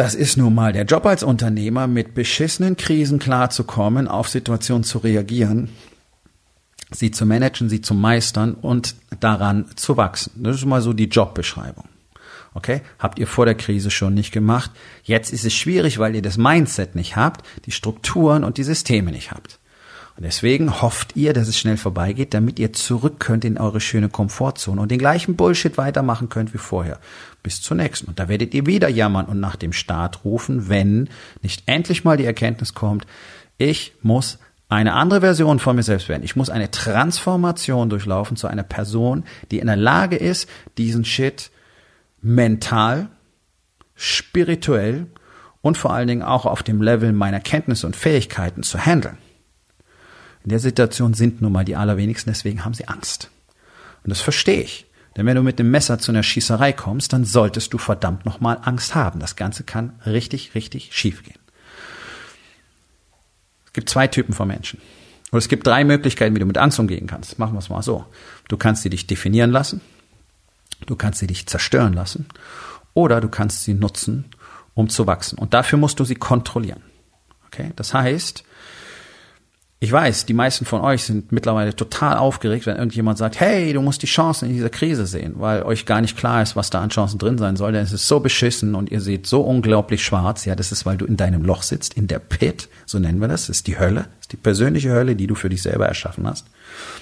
das 0.00 0.14
ist 0.14 0.38
nun 0.38 0.54
mal 0.54 0.72
der 0.72 0.86
Job 0.86 1.04
als 1.04 1.22
Unternehmer, 1.22 1.86
mit 1.86 2.14
beschissenen 2.14 2.78
Krisen 2.78 3.18
klarzukommen, 3.18 4.08
auf 4.08 4.30
Situationen 4.30 4.82
zu 4.82 4.96
reagieren, 4.96 5.68
sie 6.90 7.10
zu 7.10 7.26
managen, 7.26 7.68
sie 7.68 7.82
zu 7.82 7.92
meistern 7.92 8.54
und 8.54 8.94
daran 9.20 9.66
zu 9.76 9.98
wachsen. 9.98 10.42
Das 10.42 10.56
ist 10.56 10.64
mal 10.64 10.80
so 10.80 10.94
die 10.94 11.10
Jobbeschreibung. 11.10 11.84
Okay? 12.54 12.80
Habt 12.98 13.18
ihr 13.18 13.26
vor 13.26 13.44
der 13.44 13.56
Krise 13.56 13.90
schon 13.90 14.14
nicht 14.14 14.32
gemacht. 14.32 14.70
Jetzt 15.02 15.34
ist 15.34 15.44
es 15.44 15.52
schwierig, 15.52 15.98
weil 15.98 16.14
ihr 16.14 16.22
das 16.22 16.38
Mindset 16.38 16.94
nicht 16.94 17.16
habt, 17.16 17.46
die 17.66 17.70
Strukturen 17.70 18.42
und 18.42 18.56
die 18.56 18.64
Systeme 18.64 19.12
nicht 19.12 19.32
habt. 19.32 19.59
Und 20.20 20.26
deswegen 20.26 20.82
hofft 20.82 21.16
ihr, 21.16 21.32
dass 21.32 21.48
es 21.48 21.58
schnell 21.58 21.78
vorbeigeht, 21.78 22.34
damit 22.34 22.58
ihr 22.58 22.74
zurück 22.74 23.20
könnt 23.20 23.42
in 23.42 23.56
eure 23.56 23.80
schöne 23.80 24.10
Komfortzone 24.10 24.78
und 24.78 24.90
den 24.90 24.98
gleichen 24.98 25.34
Bullshit 25.34 25.78
weitermachen 25.78 26.28
könnt 26.28 26.52
wie 26.52 26.58
vorher. 26.58 26.98
Bis 27.42 27.62
zur 27.62 27.78
nächsten. 27.78 28.08
Und 28.08 28.18
da 28.18 28.28
werdet 28.28 28.52
ihr 28.52 28.66
wieder 28.66 28.90
jammern 28.90 29.24
und 29.24 29.40
nach 29.40 29.56
dem 29.56 29.72
Start 29.72 30.22
rufen, 30.22 30.68
wenn 30.68 31.08
nicht 31.40 31.62
endlich 31.64 32.04
mal 32.04 32.18
die 32.18 32.26
Erkenntnis 32.26 32.74
kommt, 32.74 33.06
ich 33.56 33.94
muss 34.02 34.38
eine 34.68 34.92
andere 34.92 35.22
Version 35.22 35.58
von 35.58 35.74
mir 35.74 35.82
selbst 35.82 36.10
werden. 36.10 36.22
Ich 36.22 36.36
muss 36.36 36.50
eine 36.50 36.70
Transformation 36.70 37.88
durchlaufen 37.88 38.36
zu 38.36 38.46
einer 38.46 38.62
Person, 38.62 39.24
die 39.50 39.58
in 39.58 39.68
der 39.68 39.76
Lage 39.76 40.16
ist, 40.16 40.50
diesen 40.76 41.06
Shit 41.06 41.50
mental, 42.20 43.08
spirituell 43.94 45.06
und 45.62 45.78
vor 45.78 45.94
allen 45.94 46.08
Dingen 46.08 46.22
auch 46.22 46.44
auf 46.44 46.62
dem 46.62 46.82
Level 46.82 47.14
meiner 47.14 47.40
Kenntnisse 47.40 47.86
und 47.86 47.96
Fähigkeiten 47.96 48.62
zu 48.62 48.84
handeln. 48.84 49.16
In 50.50 50.54
der 50.54 50.58
Situation 50.58 51.14
sind 51.14 51.40
nun 51.40 51.52
mal 51.52 51.64
die 51.64 51.76
allerwenigsten, 51.76 52.28
deswegen 52.32 52.64
haben 52.64 52.74
sie 52.74 52.88
Angst. 52.88 53.30
Und 54.02 54.10
das 54.10 54.20
verstehe 54.20 54.62
ich. 54.62 54.84
Denn 55.16 55.24
wenn 55.24 55.36
du 55.36 55.44
mit 55.44 55.60
dem 55.60 55.70
Messer 55.70 56.00
zu 56.00 56.10
einer 56.10 56.24
Schießerei 56.24 56.72
kommst, 56.72 57.12
dann 57.12 57.24
solltest 57.24 57.72
du 57.72 57.78
verdammt 57.78 58.26
nochmal 58.26 58.58
Angst 58.62 58.96
haben. 58.96 59.20
Das 59.20 59.36
Ganze 59.36 59.62
kann 59.62 60.00
richtig, 60.04 60.56
richtig 60.56 60.92
schief 60.92 61.22
gehen. 61.22 61.38
Es 63.64 63.74
gibt 63.74 63.90
zwei 63.90 64.08
Typen 64.08 64.34
von 64.34 64.48
Menschen. 64.48 64.80
Oder 65.30 65.38
es 65.38 65.46
gibt 65.46 65.68
drei 65.68 65.84
Möglichkeiten, 65.84 66.34
wie 66.34 66.40
du 66.40 66.46
mit 66.46 66.58
Angst 66.58 66.80
umgehen 66.80 67.06
kannst. 67.06 67.38
Machen 67.38 67.54
wir 67.54 67.60
es 67.60 67.68
mal 67.68 67.82
so. 67.82 68.06
Du 68.48 68.56
kannst 68.56 68.82
sie 68.82 68.90
dich 68.90 69.06
definieren 69.06 69.52
lassen. 69.52 69.80
Du 70.86 70.96
kannst 70.96 71.20
sie 71.20 71.28
dich 71.28 71.46
zerstören 71.46 71.92
lassen. 71.92 72.26
Oder 72.92 73.20
du 73.20 73.28
kannst 73.28 73.62
sie 73.62 73.74
nutzen, 73.74 74.24
um 74.74 74.88
zu 74.88 75.06
wachsen. 75.06 75.38
Und 75.38 75.54
dafür 75.54 75.78
musst 75.78 76.00
du 76.00 76.04
sie 76.04 76.16
kontrollieren. 76.16 76.82
Okay? 77.46 77.70
Das 77.76 77.94
heißt, 77.94 78.42
ich 79.82 79.90
weiß, 79.90 80.26
die 80.26 80.34
meisten 80.34 80.66
von 80.66 80.82
euch 80.82 81.04
sind 81.04 81.32
mittlerweile 81.32 81.74
total 81.74 82.18
aufgeregt, 82.18 82.66
wenn 82.66 82.76
irgendjemand 82.76 83.16
sagt, 83.16 83.40
hey, 83.40 83.72
du 83.72 83.80
musst 83.80 84.02
die 84.02 84.06
Chancen 84.06 84.50
in 84.50 84.54
dieser 84.54 84.68
Krise 84.68 85.06
sehen, 85.06 85.36
weil 85.36 85.62
euch 85.62 85.86
gar 85.86 86.02
nicht 86.02 86.18
klar 86.18 86.42
ist, 86.42 86.54
was 86.54 86.68
da 86.68 86.82
an 86.82 86.90
Chancen 86.90 87.18
drin 87.18 87.38
sein 87.38 87.56
soll, 87.56 87.72
denn 87.72 87.82
es 87.82 87.92
ist 87.92 88.06
so 88.06 88.20
beschissen 88.20 88.74
und 88.74 88.90
ihr 88.90 89.00
seht 89.00 89.26
so 89.26 89.40
unglaublich 89.40 90.04
schwarz. 90.04 90.44
Ja, 90.44 90.54
das 90.54 90.70
ist, 90.70 90.84
weil 90.84 90.98
du 90.98 91.06
in 91.06 91.16
deinem 91.16 91.42
Loch 91.42 91.62
sitzt, 91.62 91.94
in 91.94 92.08
der 92.08 92.18
Pit, 92.18 92.68
so 92.84 92.98
nennen 92.98 93.22
wir 93.22 93.28
das, 93.28 93.46
das 93.46 93.56
ist 93.56 93.68
die 93.68 93.78
Hölle, 93.78 94.00
das 94.00 94.20
ist 94.20 94.32
die 94.32 94.36
persönliche 94.36 94.90
Hölle, 94.90 95.16
die 95.16 95.26
du 95.26 95.34
für 95.34 95.48
dich 95.48 95.62
selber 95.62 95.86
erschaffen 95.86 96.26
hast. 96.26 96.46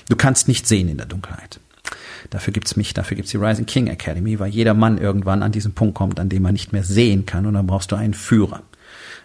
Du 0.08 0.14
kannst 0.14 0.46
nicht 0.46 0.68
sehen 0.68 0.88
in 0.88 0.98
der 0.98 1.06
Dunkelheit. 1.06 1.58
Dafür 2.30 2.52
gibt's 2.52 2.76
mich, 2.76 2.94
dafür 2.94 3.16
gibt's 3.16 3.32
die 3.32 3.38
Rising 3.38 3.66
King 3.66 3.88
Academy, 3.88 4.38
weil 4.38 4.50
jeder 4.50 4.74
Mann 4.74 4.98
irgendwann 4.98 5.42
an 5.42 5.50
diesen 5.50 5.72
Punkt 5.72 5.96
kommt, 5.96 6.20
an 6.20 6.28
dem 6.28 6.44
er 6.44 6.52
nicht 6.52 6.72
mehr 6.72 6.84
sehen 6.84 7.26
kann 7.26 7.44
und 7.44 7.54
dann 7.54 7.66
brauchst 7.66 7.90
du 7.90 7.96
einen 7.96 8.14
Führer. 8.14 8.62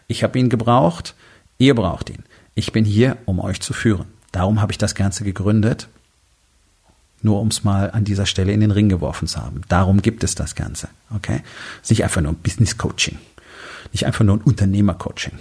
Ich 0.07 0.23
habe 0.23 0.39
ihn 0.39 0.49
gebraucht, 0.49 1.13
ihr 1.59 1.75
braucht 1.75 2.09
ihn. 2.09 2.23
Ich 2.55 2.71
bin 2.71 2.85
hier, 2.85 3.17
um 3.25 3.39
euch 3.39 3.61
zu 3.61 3.73
führen. 3.73 4.07
Darum 4.31 4.61
habe 4.61 4.71
ich 4.71 4.77
das 4.77 4.95
Ganze 4.95 5.23
gegründet, 5.23 5.87
nur 7.21 7.39
um 7.39 7.47
es 7.47 7.63
mal 7.63 7.91
an 7.91 8.03
dieser 8.03 8.25
Stelle 8.25 8.51
in 8.51 8.59
den 8.59 8.71
Ring 8.71 8.89
geworfen 8.89 9.27
zu 9.27 9.41
haben. 9.41 9.61
Darum 9.69 10.01
gibt 10.01 10.23
es 10.23 10.35
das 10.35 10.55
Ganze. 10.55 10.89
Okay? 11.15 11.41
Es 11.77 11.83
ist 11.83 11.89
nicht 11.91 12.03
einfach 12.03 12.21
nur 12.21 12.33
ein 12.33 12.37
Business 12.37 12.77
Coaching, 12.77 13.17
nicht 13.91 14.05
einfach 14.05 14.25
nur 14.25 14.37
ein 14.37 14.41
Unternehmer 14.41 14.93
Coaching. 14.93 15.33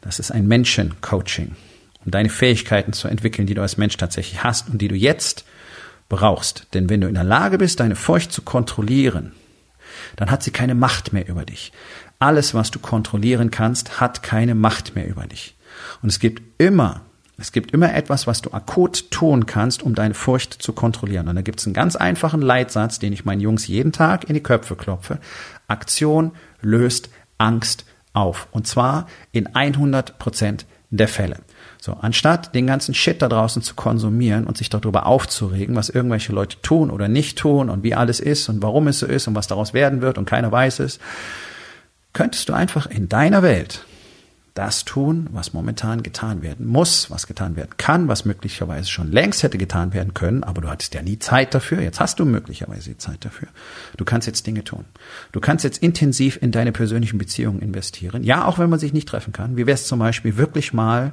Das 0.00 0.18
ist 0.18 0.30
ein 0.30 0.46
Menschen 0.46 1.00
Coaching, 1.00 1.56
um 2.04 2.10
deine 2.12 2.28
Fähigkeiten 2.28 2.92
zu 2.92 3.08
entwickeln, 3.08 3.46
die 3.46 3.54
du 3.54 3.62
als 3.62 3.76
Mensch 3.76 3.96
tatsächlich 3.96 4.44
hast 4.44 4.68
und 4.68 4.80
die 4.80 4.88
du 4.88 4.94
jetzt 4.94 5.44
brauchst. 6.08 6.66
Denn 6.74 6.88
wenn 6.88 7.00
du 7.00 7.08
in 7.08 7.14
der 7.14 7.24
Lage 7.24 7.58
bist, 7.58 7.80
deine 7.80 7.96
Furcht 7.96 8.32
zu 8.32 8.42
kontrollieren, 8.42 9.32
dann 10.16 10.30
hat 10.30 10.42
sie 10.42 10.50
keine 10.50 10.74
Macht 10.74 11.12
mehr 11.12 11.26
über 11.26 11.44
dich. 11.44 11.72
Alles, 12.18 12.54
was 12.54 12.70
du 12.70 12.78
kontrollieren 12.78 13.50
kannst, 13.50 14.00
hat 14.00 14.22
keine 14.22 14.54
Macht 14.54 14.94
mehr 14.94 15.06
über 15.06 15.26
dich. 15.26 15.54
Und 16.02 16.08
es 16.08 16.18
gibt 16.18 16.42
immer, 16.60 17.02
es 17.38 17.52
gibt 17.52 17.70
immer 17.72 17.94
etwas, 17.94 18.26
was 18.26 18.42
du 18.42 18.52
akut 18.52 19.10
tun 19.10 19.46
kannst, 19.46 19.82
um 19.82 19.94
deine 19.94 20.14
Furcht 20.14 20.54
zu 20.60 20.72
kontrollieren. 20.72 21.28
Und 21.28 21.36
da 21.36 21.42
gibt 21.42 21.60
es 21.60 21.66
einen 21.66 21.74
ganz 21.74 21.96
einfachen 21.96 22.42
Leitsatz, 22.42 22.98
den 22.98 23.12
ich 23.12 23.24
meinen 23.24 23.40
Jungs 23.40 23.66
jeden 23.66 23.92
Tag 23.92 24.28
in 24.28 24.34
die 24.34 24.42
Köpfe 24.42 24.76
klopfe. 24.76 25.18
Aktion 25.68 26.32
löst 26.60 27.10
Angst 27.38 27.84
auf. 28.12 28.48
Und 28.50 28.66
zwar 28.66 29.06
in 29.32 29.54
100 29.54 30.18
Prozent 30.18 30.66
der 30.90 31.08
Fälle. 31.08 31.36
So, 31.80 31.92
anstatt 31.92 32.54
den 32.54 32.66
ganzen 32.66 32.94
Shit 32.94 33.22
da 33.22 33.28
draußen 33.28 33.62
zu 33.62 33.74
konsumieren 33.74 34.46
und 34.46 34.56
sich 34.56 34.70
darüber 34.70 35.06
aufzuregen, 35.06 35.76
was 35.76 35.90
irgendwelche 35.90 36.32
Leute 36.32 36.60
tun 36.62 36.90
oder 36.90 37.08
nicht 37.08 37.38
tun 37.38 37.70
und 37.70 37.84
wie 37.84 37.94
alles 37.94 38.20
ist 38.20 38.48
und 38.48 38.62
warum 38.62 38.88
es 38.88 38.98
so 38.98 39.06
ist 39.06 39.28
und 39.28 39.34
was 39.34 39.46
daraus 39.46 39.74
werden 39.74 40.00
wird 40.00 40.18
und 40.18 40.24
keiner 40.24 40.50
weiß 40.50 40.80
es, 40.80 40.98
könntest 42.14 42.48
du 42.48 42.52
einfach 42.52 42.86
in 42.86 43.08
deiner 43.08 43.42
Welt 43.42 43.84
das 44.58 44.84
tun, 44.84 45.28
was 45.30 45.52
momentan 45.52 46.02
getan 46.02 46.42
werden 46.42 46.66
muss, 46.66 47.12
was 47.12 47.28
getan 47.28 47.54
werden 47.54 47.70
kann, 47.76 48.08
was 48.08 48.24
möglicherweise 48.24 48.90
schon 48.90 49.12
längst 49.12 49.44
hätte 49.44 49.56
getan 49.56 49.94
werden 49.94 50.14
können, 50.14 50.42
aber 50.42 50.60
du 50.60 50.68
hattest 50.68 50.94
ja 50.94 51.02
nie 51.02 51.20
Zeit 51.20 51.54
dafür. 51.54 51.80
Jetzt 51.80 52.00
hast 52.00 52.18
du 52.18 52.24
möglicherweise 52.24 52.90
die 52.90 52.98
Zeit 52.98 53.24
dafür. 53.24 53.46
Du 53.96 54.04
kannst 54.04 54.26
jetzt 54.26 54.48
Dinge 54.48 54.64
tun. 54.64 54.84
Du 55.30 55.38
kannst 55.38 55.62
jetzt 55.62 55.80
intensiv 55.80 56.38
in 56.42 56.50
deine 56.50 56.72
persönlichen 56.72 57.18
Beziehungen 57.18 57.62
investieren. 57.62 58.24
Ja, 58.24 58.46
auch 58.46 58.58
wenn 58.58 58.68
man 58.68 58.80
sich 58.80 58.92
nicht 58.92 59.08
treffen 59.08 59.32
kann. 59.32 59.56
Wie 59.56 59.66
wäre 59.66 59.76
es 59.76 59.86
zum 59.86 60.00
Beispiel 60.00 60.36
wirklich 60.36 60.72
mal 60.72 61.12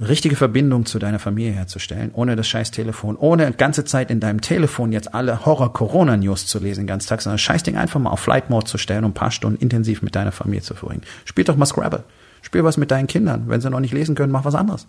richtige 0.00 0.36
Verbindung 0.36 0.86
zu 0.86 0.98
deiner 0.98 1.18
Familie 1.18 1.52
herzustellen, 1.52 2.10
ohne 2.12 2.36
das 2.36 2.46
scheiß 2.46 2.70
Telefon, 2.70 3.16
ohne 3.16 3.50
ganze 3.52 3.84
Zeit 3.84 4.10
in 4.10 4.20
deinem 4.20 4.40
Telefon 4.40 4.92
jetzt 4.92 5.12
alle 5.12 5.44
Horror-Corona-News 5.44 6.46
zu 6.46 6.60
lesen 6.60 6.86
ganzen 6.86 7.08
Tag, 7.08 7.20
sondern 7.20 7.34
das 7.34 7.42
scheiß 7.42 7.64
Ding 7.64 7.76
einfach 7.76 7.98
mal 7.98 8.10
auf 8.10 8.20
Flight 8.20 8.48
Mode 8.48 8.66
zu 8.66 8.78
stellen 8.78 9.04
und 9.04 9.10
ein 9.10 9.14
paar 9.14 9.32
Stunden 9.32 9.60
intensiv 9.60 10.02
mit 10.02 10.14
deiner 10.14 10.32
Familie 10.32 10.62
zu 10.62 10.74
verbringen. 10.74 11.02
Spiel 11.24 11.44
doch 11.44 11.56
mal 11.56 11.66
Scrabble. 11.66 12.04
Spiel 12.42 12.62
was 12.62 12.76
mit 12.76 12.90
deinen 12.92 13.08
Kindern. 13.08 13.44
Wenn 13.48 13.60
sie 13.60 13.70
noch 13.70 13.80
nicht 13.80 13.92
lesen 13.92 14.14
können, 14.14 14.32
mach 14.32 14.44
was 14.44 14.54
anderes. 14.54 14.86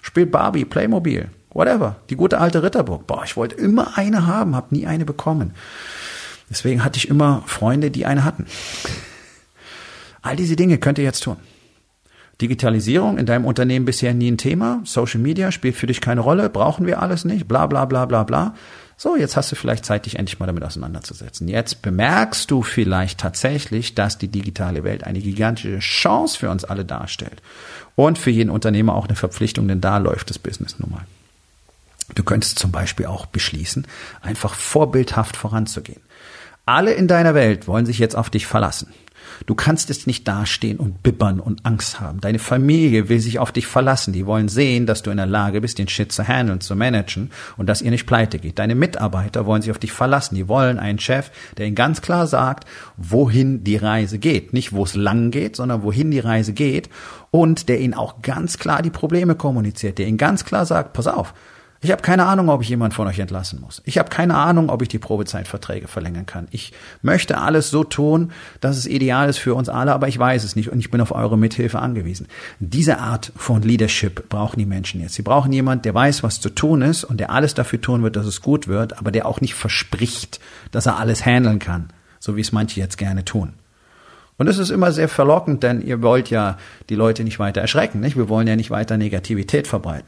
Spiel 0.00 0.24
Barbie, 0.24 0.64
Playmobil, 0.64 1.28
whatever. 1.50 1.96
Die 2.08 2.16
gute 2.16 2.40
alte 2.40 2.62
Ritterburg. 2.62 3.06
Boah, 3.06 3.24
ich 3.24 3.36
wollte 3.36 3.56
immer 3.56 3.98
eine 3.98 4.26
haben, 4.26 4.56
habe 4.56 4.74
nie 4.74 4.86
eine 4.86 5.04
bekommen. 5.04 5.52
Deswegen 6.48 6.82
hatte 6.82 6.96
ich 6.96 7.08
immer 7.08 7.42
Freunde, 7.46 7.90
die 7.90 8.06
eine 8.06 8.24
hatten. 8.24 8.46
All 10.22 10.36
diese 10.36 10.56
Dinge 10.56 10.78
könnt 10.78 10.96
ihr 10.98 11.04
jetzt 11.04 11.22
tun. 11.22 11.36
Digitalisierung 12.40 13.18
in 13.18 13.26
deinem 13.26 13.44
Unternehmen 13.44 13.84
bisher 13.84 14.14
nie 14.14 14.30
ein 14.30 14.38
Thema. 14.38 14.80
Social 14.84 15.20
Media 15.20 15.50
spielt 15.50 15.76
für 15.76 15.88
dich 15.88 16.00
keine 16.00 16.20
Rolle. 16.20 16.48
Brauchen 16.48 16.86
wir 16.86 17.02
alles 17.02 17.24
nicht. 17.24 17.48
Bla, 17.48 17.66
bla, 17.66 17.84
bla, 17.84 18.06
bla, 18.06 18.22
bla. 18.22 18.54
So, 18.96 19.16
jetzt 19.16 19.36
hast 19.36 19.52
du 19.52 19.56
vielleicht 19.56 19.84
Zeit, 19.84 20.06
dich 20.06 20.18
endlich 20.18 20.40
mal 20.40 20.46
damit 20.46 20.64
auseinanderzusetzen. 20.64 21.46
Jetzt 21.46 21.82
bemerkst 21.82 22.50
du 22.50 22.62
vielleicht 22.62 23.20
tatsächlich, 23.20 23.94
dass 23.94 24.18
die 24.18 24.28
digitale 24.28 24.82
Welt 24.82 25.04
eine 25.04 25.20
gigantische 25.20 25.78
Chance 25.78 26.38
für 26.38 26.50
uns 26.50 26.64
alle 26.64 26.84
darstellt. 26.84 27.40
Und 27.94 28.18
für 28.18 28.30
jeden 28.30 28.50
Unternehmer 28.50 28.94
auch 28.94 29.06
eine 29.06 29.16
Verpflichtung, 29.16 29.68
denn 29.68 29.80
da 29.80 29.98
läuft 29.98 30.30
das 30.30 30.38
Business 30.38 30.78
nun 30.78 30.90
mal. 30.90 31.06
Du 32.14 32.22
könntest 32.22 32.58
zum 32.58 32.72
Beispiel 32.72 33.06
auch 33.06 33.26
beschließen, 33.26 33.86
einfach 34.20 34.54
vorbildhaft 34.54 35.36
voranzugehen. 35.36 36.00
Alle 36.66 36.92
in 36.92 37.08
deiner 37.08 37.34
Welt 37.34 37.68
wollen 37.68 37.86
sich 37.86 37.98
jetzt 37.98 38.16
auf 38.16 38.30
dich 38.30 38.46
verlassen. 38.46 38.92
Du 39.46 39.54
kannst 39.54 39.88
jetzt 39.88 40.06
nicht 40.06 40.26
dastehen 40.26 40.78
und 40.78 41.02
bibbern 41.02 41.40
und 41.40 41.64
Angst 41.64 42.00
haben. 42.00 42.20
Deine 42.20 42.38
Familie 42.38 43.08
will 43.08 43.20
sich 43.20 43.38
auf 43.38 43.52
dich 43.52 43.66
verlassen. 43.66 44.12
Die 44.12 44.26
wollen 44.26 44.48
sehen, 44.48 44.86
dass 44.86 45.02
du 45.02 45.10
in 45.10 45.16
der 45.16 45.26
Lage 45.26 45.60
bist, 45.60 45.78
den 45.78 45.88
Shit 45.88 46.12
zu 46.12 46.26
handeln, 46.26 46.60
zu 46.60 46.76
managen 46.76 47.30
und 47.56 47.68
dass 47.68 47.82
ihr 47.82 47.90
nicht 47.90 48.06
pleite 48.06 48.38
geht. 48.38 48.58
Deine 48.58 48.74
Mitarbeiter 48.74 49.46
wollen 49.46 49.62
sich 49.62 49.70
auf 49.70 49.78
dich 49.78 49.92
verlassen. 49.92 50.34
Die 50.34 50.48
wollen 50.48 50.78
einen 50.78 50.98
Chef, 50.98 51.30
der 51.56 51.66
ihnen 51.66 51.76
ganz 51.76 52.02
klar 52.02 52.26
sagt, 52.26 52.68
wohin 52.96 53.64
die 53.64 53.76
Reise 53.76 54.18
geht. 54.18 54.52
Nicht, 54.52 54.72
wo 54.72 54.84
es 54.84 54.94
lang 54.94 55.30
geht, 55.30 55.56
sondern 55.56 55.82
wohin 55.82 56.10
die 56.10 56.20
Reise 56.20 56.52
geht 56.52 56.88
und 57.30 57.68
der 57.68 57.80
ihnen 57.80 57.94
auch 57.94 58.22
ganz 58.22 58.58
klar 58.58 58.82
die 58.82 58.90
Probleme 58.90 59.34
kommuniziert, 59.34 59.98
der 59.98 60.06
ihnen 60.06 60.18
ganz 60.18 60.44
klar 60.44 60.66
sagt, 60.66 60.92
pass 60.92 61.06
auf, 61.06 61.34
ich 61.80 61.92
habe 61.92 62.02
keine 62.02 62.26
Ahnung, 62.26 62.48
ob 62.48 62.60
ich 62.62 62.68
jemand 62.68 62.92
von 62.92 63.06
euch 63.06 63.20
entlassen 63.20 63.60
muss. 63.60 63.82
Ich 63.84 63.98
habe 63.98 64.08
keine 64.08 64.34
Ahnung, 64.34 64.68
ob 64.68 64.82
ich 64.82 64.88
die 64.88 64.98
Probezeitverträge 64.98 65.86
verlängern 65.86 66.26
kann. 66.26 66.48
Ich 66.50 66.72
möchte 67.02 67.38
alles 67.38 67.70
so 67.70 67.84
tun, 67.84 68.32
dass 68.60 68.76
es 68.76 68.86
ideal 68.86 69.28
ist 69.28 69.38
für 69.38 69.54
uns 69.54 69.68
alle, 69.68 69.92
aber 69.92 70.08
ich 70.08 70.18
weiß 70.18 70.42
es 70.42 70.56
nicht 70.56 70.72
und 70.72 70.80
ich 70.80 70.90
bin 70.90 71.00
auf 71.00 71.12
eure 71.12 71.38
Mithilfe 71.38 71.78
angewiesen. 71.78 72.26
Diese 72.58 72.98
Art 72.98 73.32
von 73.36 73.62
Leadership 73.62 74.28
brauchen 74.28 74.58
die 74.58 74.66
Menschen 74.66 75.00
jetzt. 75.00 75.14
Sie 75.14 75.22
brauchen 75.22 75.52
jemand, 75.52 75.84
der 75.84 75.94
weiß, 75.94 76.24
was 76.24 76.40
zu 76.40 76.50
tun 76.50 76.82
ist 76.82 77.04
und 77.04 77.20
der 77.20 77.30
alles 77.30 77.54
dafür 77.54 77.80
tun 77.80 78.02
wird, 78.02 78.16
dass 78.16 78.26
es 78.26 78.42
gut 78.42 78.66
wird, 78.66 78.98
aber 78.98 79.12
der 79.12 79.26
auch 79.26 79.40
nicht 79.40 79.54
verspricht, 79.54 80.40
dass 80.72 80.86
er 80.86 80.98
alles 80.98 81.24
handeln 81.24 81.60
kann, 81.60 81.90
so 82.18 82.36
wie 82.36 82.40
es 82.40 82.50
manche 82.50 82.80
jetzt 82.80 82.98
gerne 82.98 83.24
tun. 83.24 83.52
Und 84.36 84.46
es 84.46 84.58
ist 84.58 84.70
immer 84.70 84.92
sehr 84.92 85.08
verlockend, 85.08 85.64
denn 85.64 85.82
ihr 85.82 86.00
wollt 86.00 86.30
ja 86.30 86.58
die 86.88 86.94
Leute 86.94 87.24
nicht 87.24 87.40
weiter 87.40 87.60
erschrecken, 87.60 88.00
nicht? 88.00 88.16
Wir 88.16 88.28
wollen 88.28 88.46
ja 88.46 88.54
nicht 88.54 88.70
weiter 88.70 88.96
Negativität 88.96 89.66
verbreiten. 89.66 90.06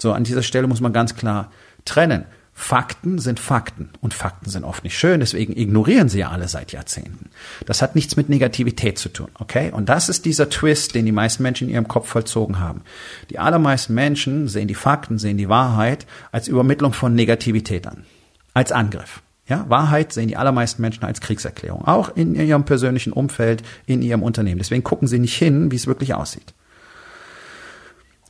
So, 0.00 0.12
an 0.12 0.24
dieser 0.24 0.42
Stelle 0.42 0.66
muss 0.66 0.80
man 0.80 0.92
ganz 0.92 1.14
klar 1.14 1.50
trennen. 1.84 2.24
Fakten 2.52 3.18
sind 3.18 3.40
Fakten 3.40 3.88
und 4.00 4.12
Fakten 4.12 4.50
sind 4.50 4.64
oft 4.64 4.84
nicht 4.84 4.98
schön, 4.98 5.20
deswegen 5.20 5.56
ignorieren 5.56 6.10
sie 6.10 6.18
ja 6.18 6.30
alle 6.30 6.46
seit 6.46 6.72
Jahrzehnten. 6.72 7.30
Das 7.64 7.80
hat 7.80 7.94
nichts 7.94 8.16
mit 8.16 8.28
Negativität 8.28 8.98
zu 8.98 9.08
tun, 9.08 9.28
okay? 9.38 9.70
Und 9.72 9.88
das 9.88 10.10
ist 10.10 10.26
dieser 10.26 10.50
Twist, 10.50 10.94
den 10.94 11.06
die 11.06 11.12
meisten 11.12 11.42
Menschen 11.42 11.68
in 11.68 11.74
ihrem 11.74 11.88
Kopf 11.88 12.08
vollzogen 12.08 12.58
haben. 12.58 12.82
Die 13.30 13.38
allermeisten 13.38 13.94
Menschen 13.94 14.46
sehen 14.46 14.68
die 14.68 14.74
Fakten, 14.74 15.18
sehen 15.18 15.38
die 15.38 15.48
Wahrheit 15.48 16.06
als 16.32 16.48
Übermittlung 16.48 16.92
von 16.92 17.14
Negativität 17.14 17.86
an, 17.86 18.04
als 18.52 18.72
Angriff. 18.72 19.22
Ja, 19.46 19.64
Wahrheit 19.68 20.12
sehen 20.12 20.28
die 20.28 20.36
allermeisten 20.36 20.82
Menschen 20.82 21.04
als 21.04 21.20
Kriegserklärung, 21.20 21.86
auch 21.86 22.14
in 22.14 22.34
ihrem 22.34 22.64
persönlichen 22.64 23.12
Umfeld, 23.12 23.62
in 23.86 24.02
ihrem 24.02 24.22
Unternehmen. 24.22 24.58
Deswegen 24.58 24.84
gucken 24.84 25.08
sie 25.08 25.18
nicht 25.18 25.36
hin, 25.36 25.72
wie 25.72 25.76
es 25.76 25.86
wirklich 25.86 26.14
aussieht. 26.14 26.52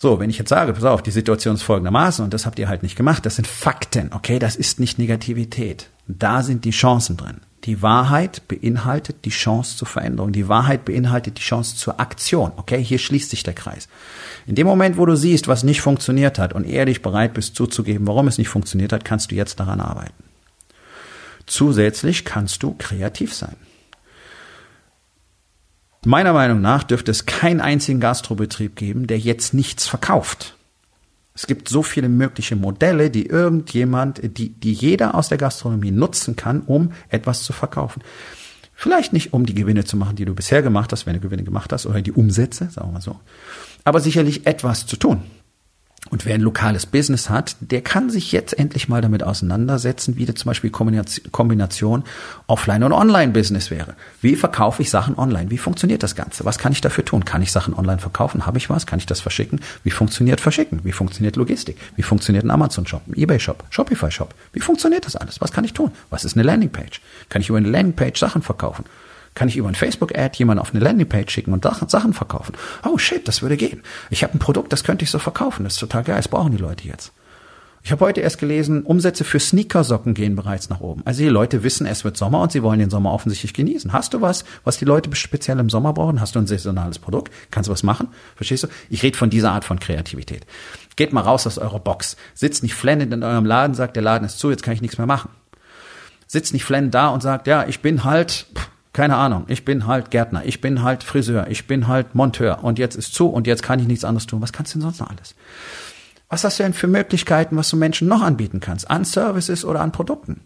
So, 0.02 0.18
wenn 0.18 0.30
ich 0.30 0.38
jetzt 0.38 0.48
sage, 0.48 0.72
pass 0.72 0.84
auf, 0.84 1.02
die 1.02 1.10
Situation 1.10 1.56
ist 1.56 1.62
folgendermaßen 1.62 2.24
und 2.24 2.32
das 2.32 2.46
habt 2.46 2.58
ihr 2.58 2.70
halt 2.70 2.82
nicht 2.82 2.96
gemacht, 2.96 3.26
das 3.26 3.36
sind 3.36 3.46
Fakten, 3.46 4.14
okay, 4.14 4.38
das 4.38 4.56
ist 4.56 4.80
nicht 4.80 4.98
Negativität. 4.98 5.90
Da 6.08 6.42
sind 6.42 6.64
die 6.64 6.70
Chancen 6.70 7.18
drin. 7.18 7.42
Die 7.64 7.82
Wahrheit 7.82 8.48
beinhaltet 8.48 9.26
die 9.26 9.30
Chance 9.30 9.76
zur 9.76 9.86
Veränderung. 9.86 10.32
Die 10.32 10.48
Wahrheit 10.48 10.86
beinhaltet 10.86 11.36
die 11.36 11.42
Chance 11.42 11.76
zur 11.76 12.00
Aktion. 12.00 12.52
Okay, 12.56 12.82
hier 12.82 12.98
schließt 12.98 13.28
sich 13.28 13.42
der 13.42 13.52
Kreis. 13.52 13.88
In 14.46 14.54
dem 14.54 14.66
Moment, 14.66 14.96
wo 14.96 15.04
du 15.04 15.14
siehst, 15.16 15.48
was 15.48 15.64
nicht 15.64 15.82
funktioniert 15.82 16.38
hat 16.38 16.54
und 16.54 16.64
ehrlich 16.64 17.02
bereit 17.02 17.34
bist 17.34 17.54
zuzugeben, 17.54 18.06
warum 18.06 18.26
es 18.26 18.38
nicht 18.38 18.48
funktioniert 18.48 18.94
hat, 18.94 19.04
kannst 19.04 19.30
du 19.30 19.34
jetzt 19.34 19.60
daran 19.60 19.82
arbeiten. 19.82 20.24
Zusätzlich 21.44 22.24
kannst 22.24 22.62
du 22.62 22.74
kreativ 22.78 23.34
sein. 23.34 23.56
Meiner 26.04 26.32
Meinung 26.32 26.62
nach 26.62 26.82
dürfte 26.82 27.10
es 27.10 27.26
keinen 27.26 27.60
einzigen 27.60 28.00
Gastrobetrieb 28.00 28.74
geben, 28.74 29.06
der 29.06 29.18
jetzt 29.18 29.52
nichts 29.52 29.86
verkauft. 29.86 30.56
Es 31.34 31.46
gibt 31.46 31.68
so 31.68 31.82
viele 31.82 32.08
mögliche 32.08 32.56
Modelle, 32.56 33.10
die 33.10 33.26
irgendjemand, 33.26 34.20
die, 34.22 34.48
die 34.48 34.72
jeder 34.72 35.14
aus 35.14 35.28
der 35.28 35.38
Gastronomie 35.38 35.90
nutzen 35.90 36.36
kann, 36.36 36.62
um 36.62 36.92
etwas 37.08 37.42
zu 37.42 37.52
verkaufen. 37.52 38.02
Vielleicht 38.74 39.12
nicht, 39.12 39.34
um 39.34 39.44
die 39.44 39.54
Gewinne 39.54 39.84
zu 39.84 39.98
machen, 39.98 40.16
die 40.16 40.24
du 40.24 40.34
bisher 40.34 40.62
gemacht 40.62 40.90
hast, 40.90 41.04
wenn 41.04 41.14
du 41.14 41.20
Gewinne 41.20 41.44
gemacht 41.44 41.70
hast, 41.70 41.84
oder 41.84 42.00
die 42.00 42.12
Umsätze, 42.12 42.70
sagen 42.70 42.88
wir 42.88 42.92
mal 42.94 43.00
so. 43.02 43.20
Aber 43.84 44.00
sicherlich 44.00 44.46
etwas 44.46 44.86
zu 44.86 44.96
tun. 44.96 45.22
Und 46.10 46.26
wer 46.26 46.34
ein 46.34 46.40
lokales 46.40 46.86
Business 46.86 47.30
hat, 47.30 47.54
der 47.60 47.82
kann 47.82 48.10
sich 48.10 48.32
jetzt 48.32 48.58
endlich 48.58 48.88
mal 48.88 49.00
damit 49.00 49.22
auseinandersetzen, 49.22 50.16
wie 50.16 50.26
zum 50.34 50.48
Beispiel 50.48 50.70
Kombination 50.70 52.02
Offline- 52.48 52.82
und 52.82 52.92
Online-Business 52.92 53.70
wäre. 53.70 53.94
Wie 54.20 54.34
verkaufe 54.34 54.82
ich 54.82 54.90
Sachen 54.90 55.16
online? 55.16 55.50
Wie 55.50 55.58
funktioniert 55.58 56.02
das 56.02 56.16
Ganze? 56.16 56.44
Was 56.44 56.58
kann 56.58 56.72
ich 56.72 56.80
dafür 56.80 57.04
tun? 57.04 57.24
Kann 57.24 57.42
ich 57.42 57.52
Sachen 57.52 57.74
online 57.74 58.00
verkaufen? 58.00 58.44
Habe 58.44 58.58
ich 58.58 58.68
was? 58.68 58.86
Kann 58.86 58.98
ich 58.98 59.06
das 59.06 59.20
verschicken? 59.20 59.60
Wie 59.84 59.92
funktioniert 59.92 60.40
Verschicken? 60.40 60.80
Wie 60.82 60.92
funktioniert 60.92 61.36
Logistik? 61.36 61.76
Wie 61.94 62.02
funktioniert 62.02 62.44
ein 62.44 62.50
Amazon-Shop, 62.50 63.02
ein 63.06 63.14
Ebay-Shop, 63.14 63.62
Shopify-Shop? 63.70 64.34
Wie 64.52 64.60
funktioniert 64.60 65.06
das 65.06 65.14
alles? 65.14 65.40
Was 65.40 65.52
kann 65.52 65.64
ich 65.64 65.74
tun? 65.74 65.92
Was 66.10 66.24
ist 66.24 66.34
eine 66.34 66.42
Landingpage? 66.42 67.00
Kann 67.28 67.40
ich 67.40 67.48
über 67.48 67.58
eine 67.58 67.70
Landingpage 67.70 68.18
Sachen 68.18 68.42
verkaufen? 68.42 68.84
Kann 69.34 69.48
ich 69.48 69.56
über 69.56 69.68
ein 69.68 69.74
Facebook-Ad 69.74 70.38
jemanden 70.38 70.60
auf 70.60 70.74
eine 70.74 70.82
Landingpage 70.82 71.32
schicken 71.32 71.52
und 71.52 71.64
Sachen 71.64 72.12
verkaufen? 72.12 72.54
Oh 72.84 72.98
shit, 72.98 73.26
das 73.28 73.42
würde 73.42 73.56
gehen. 73.56 73.82
Ich 74.10 74.22
habe 74.22 74.34
ein 74.34 74.38
Produkt, 74.38 74.72
das 74.72 74.84
könnte 74.84 75.04
ich 75.04 75.10
so 75.10 75.18
verkaufen. 75.18 75.64
Das 75.64 75.74
ist 75.74 75.80
total 75.80 76.02
geil. 76.04 76.16
Das 76.16 76.28
brauchen 76.28 76.52
die 76.52 76.62
Leute 76.62 76.86
jetzt. 76.86 77.12
Ich 77.82 77.92
habe 77.92 78.04
heute 78.04 78.20
erst 78.20 78.38
gelesen, 78.38 78.82
Umsätze 78.82 79.24
für 79.24 79.40
Sneakersocken 79.40 80.12
gehen 80.12 80.36
bereits 80.36 80.68
nach 80.68 80.80
oben. 80.80 81.02
Also 81.06 81.22
die 81.22 81.30
Leute 81.30 81.62
wissen, 81.62 81.86
es 81.86 82.04
wird 82.04 82.16
Sommer 82.16 82.42
und 82.42 82.52
sie 82.52 82.62
wollen 82.62 82.78
den 82.78 82.90
Sommer 82.90 83.12
offensichtlich 83.12 83.54
genießen. 83.54 83.92
Hast 83.92 84.12
du 84.12 84.20
was, 84.20 84.44
was 84.64 84.76
die 84.76 84.84
Leute 84.84 85.14
speziell 85.16 85.58
im 85.58 85.70
Sommer 85.70 85.94
brauchen? 85.94 86.20
Hast 86.20 86.34
du 86.34 86.40
ein 86.40 86.46
saisonales 86.46 86.98
Produkt? 86.98 87.32
Kannst 87.50 87.68
du 87.68 87.72
was 87.72 87.82
machen? 87.82 88.08
Verstehst 88.36 88.64
du? 88.64 88.68
Ich 88.90 89.02
rede 89.02 89.16
von 89.16 89.30
dieser 89.30 89.52
Art 89.52 89.64
von 89.64 89.80
Kreativität. 89.80 90.44
Geht 90.96 91.14
mal 91.14 91.22
raus 91.22 91.46
aus 91.46 91.56
eurer 91.56 91.80
Box. 91.80 92.16
Sitzt 92.34 92.62
nicht 92.62 92.74
flennend 92.74 93.14
in 93.14 93.22
eurem 93.22 93.46
Laden, 93.46 93.74
sagt, 93.74 93.96
der 93.96 94.02
Laden 94.02 94.26
ist 94.26 94.38
zu, 94.38 94.50
jetzt 94.50 94.62
kann 94.62 94.74
ich 94.74 94.82
nichts 94.82 94.98
mehr 94.98 95.06
machen. 95.06 95.30
Sitzt 96.26 96.52
nicht 96.52 96.64
flennend 96.64 96.94
da 96.94 97.08
und 97.08 97.22
sagt, 97.22 97.46
ja, 97.46 97.66
ich 97.66 97.80
bin 97.80 98.04
halt, 98.04 98.46
pff, 98.54 98.68
keine 98.92 99.16
Ahnung, 99.16 99.44
ich 99.46 99.64
bin 99.64 99.86
halt 99.86 100.10
Gärtner, 100.10 100.44
ich 100.44 100.60
bin 100.60 100.82
halt 100.82 101.04
Friseur, 101.04 101.46
ich 101.48 101.66
bin 101.66 101.86
halt 101.86 102.14
Monteur 102.14 102.64
und 102.64 102.78
jetzt 102.78 102.96
ist 102.96 103.14
zu 103.14 103.28
und 103.28 103.46
jetzt 103.46 103.62
kann 103.62 103.78
ich 103.78 103.86
nichts 103.86 104.04
anderes 104.04 104.26
tun. 104.26 104.42
Was 104.42 104.52
kannst 104.52 104.74
du 104.74 104.78
denn 104.78 104.82
sonst 104.82 105.00
noch 105.00 105.10
alles? 105.10 105.34
Was 106.28 106.44
hast 106.44 106.58
du 106.58 106.64
denn 106.64 106.74
für 106.74 106.86
Möglichkeiten, 106.86 107.56
was 107.56 107.68
du 107.70 107.76
Menschen 107.76 108.08
noch 108.08 108.22
anbieten 108.22 108.60
kannst? 108.60 108.90
An 108.90 109.04
Services 109.04 109.64
oder 109.64 109.80
an 109.80 109.92
Produkten? 109.92 110.40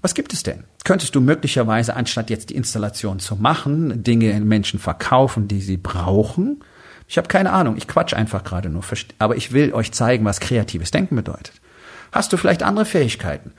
Was 0.00 0.14
gibt 0.14 0.32
es 0.32 0.42
denn? 0.42 0.64
Könntest 0.84 1.14
du 1.14 1.20
möglicherweise, 1.20 1.94
anstatt 1.94 2.30
jetzt 2.30 2.50
die 2.50 2.54
Installation 2.54 3.18
zu 3.18 3.34
machen, 3.34 4.04
Dinge 4.04 4.30
in 4.30 4.46
Menschen 4.46 4.78
verkaufen, 4.78 5.48
die 5.48 5.60
sie 5.60 5.76
brauchen? 5.76 6.62
Ich 7.08 7.18
habe 7.18 7.28
keine 7.28 7.52
Ahnung, 7.52 7.76
ich 7.76 7.88
quatsch 7.88 8.14
einfach 8.14 8.44
gerade 8.44 8.68
nur, 8.68 8.82
aber 9.18 9.36
ich 9.36 9.52
will 9.52 9.72
euch 9.72 9.92
zeigen, 9.92 10.24
was 10.24 10.40
kreatives 10.40 10.90
Denken 10.90 11.16
bedeutet. 11.16 11.60
Hast 12.12 12.32
du 12.32 12.36
vielleicht 12.36 12.62
andere 12.62 12.84
Fähigkeiten? 12.84 13.52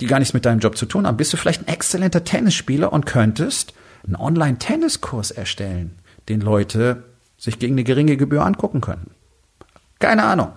Die 0.00 0.06
gar 0.06 0.18
nichts 0.18 0.34
mit 0.34 0.44
deinem 0.44 0.60
Job 0.60 0.76
zu 0.76 0.86
tun 0.86 1.06
haben, 1.06 1.16
bist 1.16 1.32
du 1.32 1.36
vielleicht 1.36 1.62
ein 1.62 1.72
exzellenter 1.72 2.24
Tennisspieler 2.24 2.92
und 2.92 3.06
könntest 3.06 3.74
einen 4.04 4.16
Online-Tenniskurs 4.16 5.30
erstellen, 5.30 5.98
den 6.28 6.40
Leute 6.40 7.04
sich 7.36 7.58
gegen 7.58 7.74
eine 7.74 7.84
geringe 7.84 8.16
Gebühr 8.16 8.44
angucken 8.44 8.80
können. 8.80 9.10
Keine 9.98 10.24
Ahnung. 10.24 10.52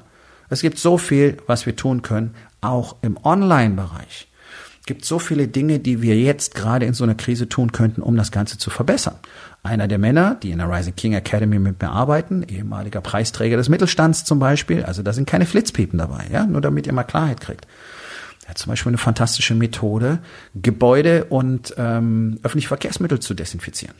Es 0.50 0.62
gibt 0.62 0.78
so 0.78 0.98
viel, 0.98 1.38
was 1.48 1.66
wir 1.66 1.76
tun 1.76 2.02
können, 2.02 2.36
auch 2.62 2.98
im 3.02 3.18
Online-Bereich. 3.24 4.28
Es 4.82 4.86
gibt 4.86 5.06
so 5.06 5.18
viele 5.18 5.48
Dinge, 5.48 5.80
die 5.80 6.02
wir 6.02 6.20
jetzt 6.20 6.56
gerade 6.56 6.86
in 6.86 6.94
so 6.94 7.06
einer 7.06 7.16
Krise 7.16 7.48
tun 7.48 7.72
könnten, 7.72 8.02
um 8.02 8.18
das 8.18 8.32
Ganze 8.32 8.58
zu 8.58 8.70
verbessern. 8.70 9.16
Einer 9.64 9.88
der 9.88 9.98
Männer, 9.98 10.36
die 10.36 10.52
in 10.52 10.58
der 10.58 10.70
Rising 10.70 10.96
King 10.96 11.14
Academy 11.14 11.58
mit 11.58 11.82
mir 11.82 11.90
arbeiten, 11.90 12.44
ehemaliger 12.44 13.00
Preisträger 13.00 13.56
des 13.56 13.70
Mittelstands 13.70 14.26
zum 14.26 14.40
Beispiel, 14.40 14.84
also 14.84 15.02
da 15.02 15.14
sind 15.14 15.26
keine 15.26 15.46
Flitzpiepen 15.46 15.98
dabei, 15.98 16.26
ja, 16.32 16.46
nur 16.46 16.60
damit 16.60 16.86
ihr 16.86 16.92
mal 16.92 17.04
Klarheit 17.04 17.40
kriegt. 17.40 17.66
Hat 18.48 18.58
zum 18.58 18.72
Beispiel 18.72 18.90
eine 18.90 18.98
fantastische 18.98 19.56
Methode, 19.56 20.20
Gebäude 20.54 21.26
und 21.26 21.74
ähm, 21.78 22.40
öffentliche 22.44 22.68
Verkehrsmittel 22.68 23.20
zu 23.20 23.34
desinfizieren. 23.34 23.96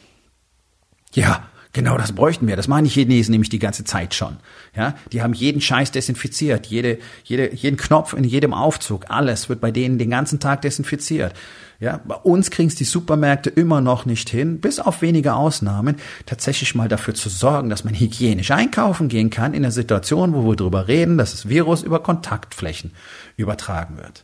Ja, 1.14 1.48
genau 1.72 1.98
das 1.98 2.12
bräuchten 2.12 2.48
wir. 2.48 2.56
Das 2.56 2.68
machen 2.68 2.84
die 2.84 2.90
Chinesen 2.90 3.32
nämlich 3.32 3.50
die 3.50 3.60
ganze 3.60 3.84
Zeit 3.84 4.14
schon. 4.14 4.38
Ja, 4.76 4.96
die 5.12 5.22
haben 5.22 5.34
jeden 5.34 5.62
Scheiß 5.62 5.92
desinfiziert, 5.92 6.68
jede, 6.68 7.00
jede, 7.24 7.54
jeden 7.54 7.78
Knopf 7.78 8.14
in 8.14 8.24
jedem 8.24 8.54
Aufzug, 8.54 9.06
alles 9.10 9.50
wird 9.50 9.62
bei 9.62 9.72
denen 9.72 9.98
den 9.98 10.10
ganzen 10.10 10.40
Tag 10.40 10.62
desinfiziert. 10.62 11.34
Ja, 11.80 12.00
bei 12.06 12.16
uns 12.16 12.50
kriegen 12.50 12.70
es 12.70 12.76
die 12.76 12.86
Supermärkte 12.86 13.50
immer 13.50 13.82
noch 13.82 14.06
nicht 14.06 14.30
hin, 14.30 14.62
bis 14.62 14.80
auf 14.80 15.02
wenige 15.02 15.34
Ausnahmen, 15.34 15.98
tatsächlich 16.26 16.76
mal 16.76 16.88
dafür 16.88 17.14
zu 17.14 17.30
sorgen, 17.30 17.70
dass 17.70 17.84
man 17.84 17.94
hygienisch 17.94 18.52
einkaufen 18.52 19.10
gehen 19.10 19.30
kann 19.30 19.54
in 19.54 19.64
der 19.64 19.72
Situation, 19.72 20.34
wo 20.34 20.46
wir 20.48 20.56
drüber 20.56 20.88
reden, 20.88 21.18
dass 21.18 21.32
das 21.32 21.50
Virus 21.50 21.84
über 21.84 22.02
Kontaktflächen 22.02 22.92
übertragen 23.36 23.98
wird. 23.98 24.24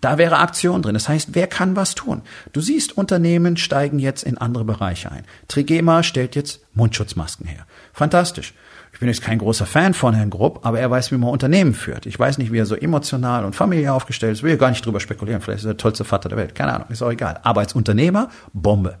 Da 0.00 0.18
wäre 0.18 0.38
Aktion 0.38 0.82
drin. 0.82 0.94
Das 0.94 1.08
heißt, 1.08 1.30
wer 1.32 1.46
kann 1.46 1.76
was 1.76 1.94
tun? 1.94 2.22
Du 2.52 2.60
siehst, 2.60 2.96
Unternehmen 2.96 3.56
steigen 3.56 3.98
jetzt 3.98 4.22
in 4.22 4.38
andere 4.38 4.64
Bereiche 4.64 5.10
ein. 5.10 5.24
Trigema 5.48 6.02
stellt 6.02 6.36
jetzt 6.36 6.60
Mundschutzmasken 6.74 7.46
her. 7.46 7.66
Fantastisch. 7.92 8.54
Ich 8.92 9.00
bin 9.00 9.08
jetzt 9.08 9.22
kein 9.22 9.38
großer 9.38 9.66
Fan 9.66 9.92
von 9.92 10.14
Herrn 10.14 10.30
Grupp, 10.30 10.60
aber 10.64 10.78
er 10.78 10.88
weiß, 10.88 11.10
wie 11.10 11.16
man 11.16 11.30
Unternehmen 11.30 11.74
führt. 11.74 12.06
Ich 12.06 12.18
weiß 12.18 12.38
nicht, 12.38 12.52
wie 12.52 12.58
er 12.58 12.66
so 12.66 12.76
emotional 12.76 13.44
und 13.44 13.56
familiär 13.56 13.92
aufgestellt 13.92 14.34
ist. 14.34 14.42
Will 14.44 14.52
ja 14.52 14.56
gar 14.56 14.70
nicht 14.70 14.86
drüber 14.86 15.00
spekulieren. 15.00 15.40
Vielleicht 15.40 15.60
ist 15.60 15.64
er 15.64 15.74
der 15.74 15.78
tollste 15.78 16.04
Vater 16.04 16.28
der 16.28 16.38
Welt. 16.38 16.54
Keine 16.54 16.74
Ahnung, 16.74 16.88
ist 16.90 17.02
auch 17.02 17.10
egal. 17.10 17.40
Aber 17.42 17.60
als 17.60 17.72
Unternehmer, 17.72 18.30
Bombe. 18.52 18.98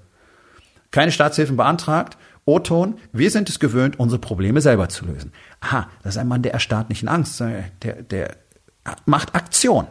Keine 0.90 1.12
Staatshilfen 1.12 1.56
beantragt. 1.56 2.18
O-Ton, 2.44 2.98
wir 3.12 3.30
sind 3.30 3.48
es 3.48 3.60
gewöhnt, 3.60 3.98
unsere 3.98 4.18
Probleme 4.20 4.60
selber 4.60 4.88
zu 4.88 5.06
lösen. 5.06 5.32
Aha, 5.60 5.88
das 6.02 6.16
ist 6.16 6.18
ein 6.20 6.28
Mann 6.28 6.42
der 6.42 6.52
erstarrten 6.52 7.08
Angst. 7.08 7.40
Der, 7.40 8.02
der 8.02 8.36
macht 9.06 9.34
Aktion 9.34 9.86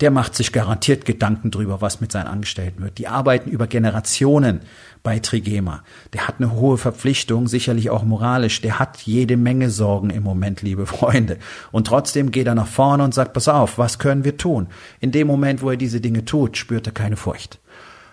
der 0.00 0.12
macht 0.12 0.34
sich 0.36 0.52
garantiert 0.52 1.04
Gedanken 1.04 1.50
drüber, 1.50 1.80
was 1.80 2.00
mit 2.00 2.12
seinen 2.12 2.28
Angestellten 2.28 2.82
wird. 2.82 2.98
Die 2.98 3.08
arbeiten 3.08 3.50
über 3.50 3.66
Generationen 3.66 4.60
bei 5.02 5.18
Trigema. 5.18 5.82
Der 6.12 6.28
hat 6.28 6.36
eine 6.38 6.52
hohe 6.52 6.78
Verpflichtung, 6.78 7.48
sicherlich 7.48 7.90
auch 7.90 8.04
moralisch. 8.04 8.60
Der 8.60 8.78
hat 8.78 8.98
jede 8.98 9.36
Menge 9.36 9.70
Sorgen 9.70 10.10
im 10.10 10.22
Moment, 10.22 10.62
liebe 10.62 10.86
Freunde. 10.86 11.38
Und 11.72 11.88
trotzdem 11.88 12.30
geht 12.30 12.46
er 12.46 12.54
nach 12.54 12.68
vorne 12.68 13.02
und 13.02 13.12
sagt, 13.12 13.32
pass 13.32 13.48
auf, 13.48 13.78
was 13.78 13.98
können 13.98 14.24
wir 14.24 14.36
tun? 14.36 14.68
In 15.00 15.10
dem 15.10 15.26
Moment, 15.26 15.62
wo 15.62 15.70
er 15.70 15.76
diese 15.76 16.00
Dinge 16.00 16.24
tut, 16.24 16.56
spürt 16.56 16.86
er 16.86 16.92
keine 16.92 17.16
Furcht. 17.16 17.58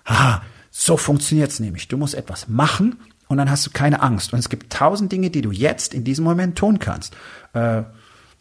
Ha, 0.07 0.41
so 0.71 0.97
funktioniert's 0.97 1.59
nämlich. 1.59 1.87
Du 1.87 1.97
musst 1.97 2.15
etwas 2.15 2.47
machen 2.47 2.97
und 3.27 3.37
dann 3.37 3.49
hast 3.49 3.65
du 3.67 3.71
keine 3.71 4.01
Angst. 4.01 4.33
Und 4.33 4.39
es 4.39 4.49
gibt 4.49 4.73
tausend 4.73 5.11
Dinge, 5.11 5.29
die 5.29 5.41
du 5.41 5.51
jetzt 5.51 5.93
in 5.93 6.03
diesem 6.03 6.25
Moment 6.25 6.57
tun 6.57 6.79
kannst. 6.79 7.15
Äh, 7.53 7.83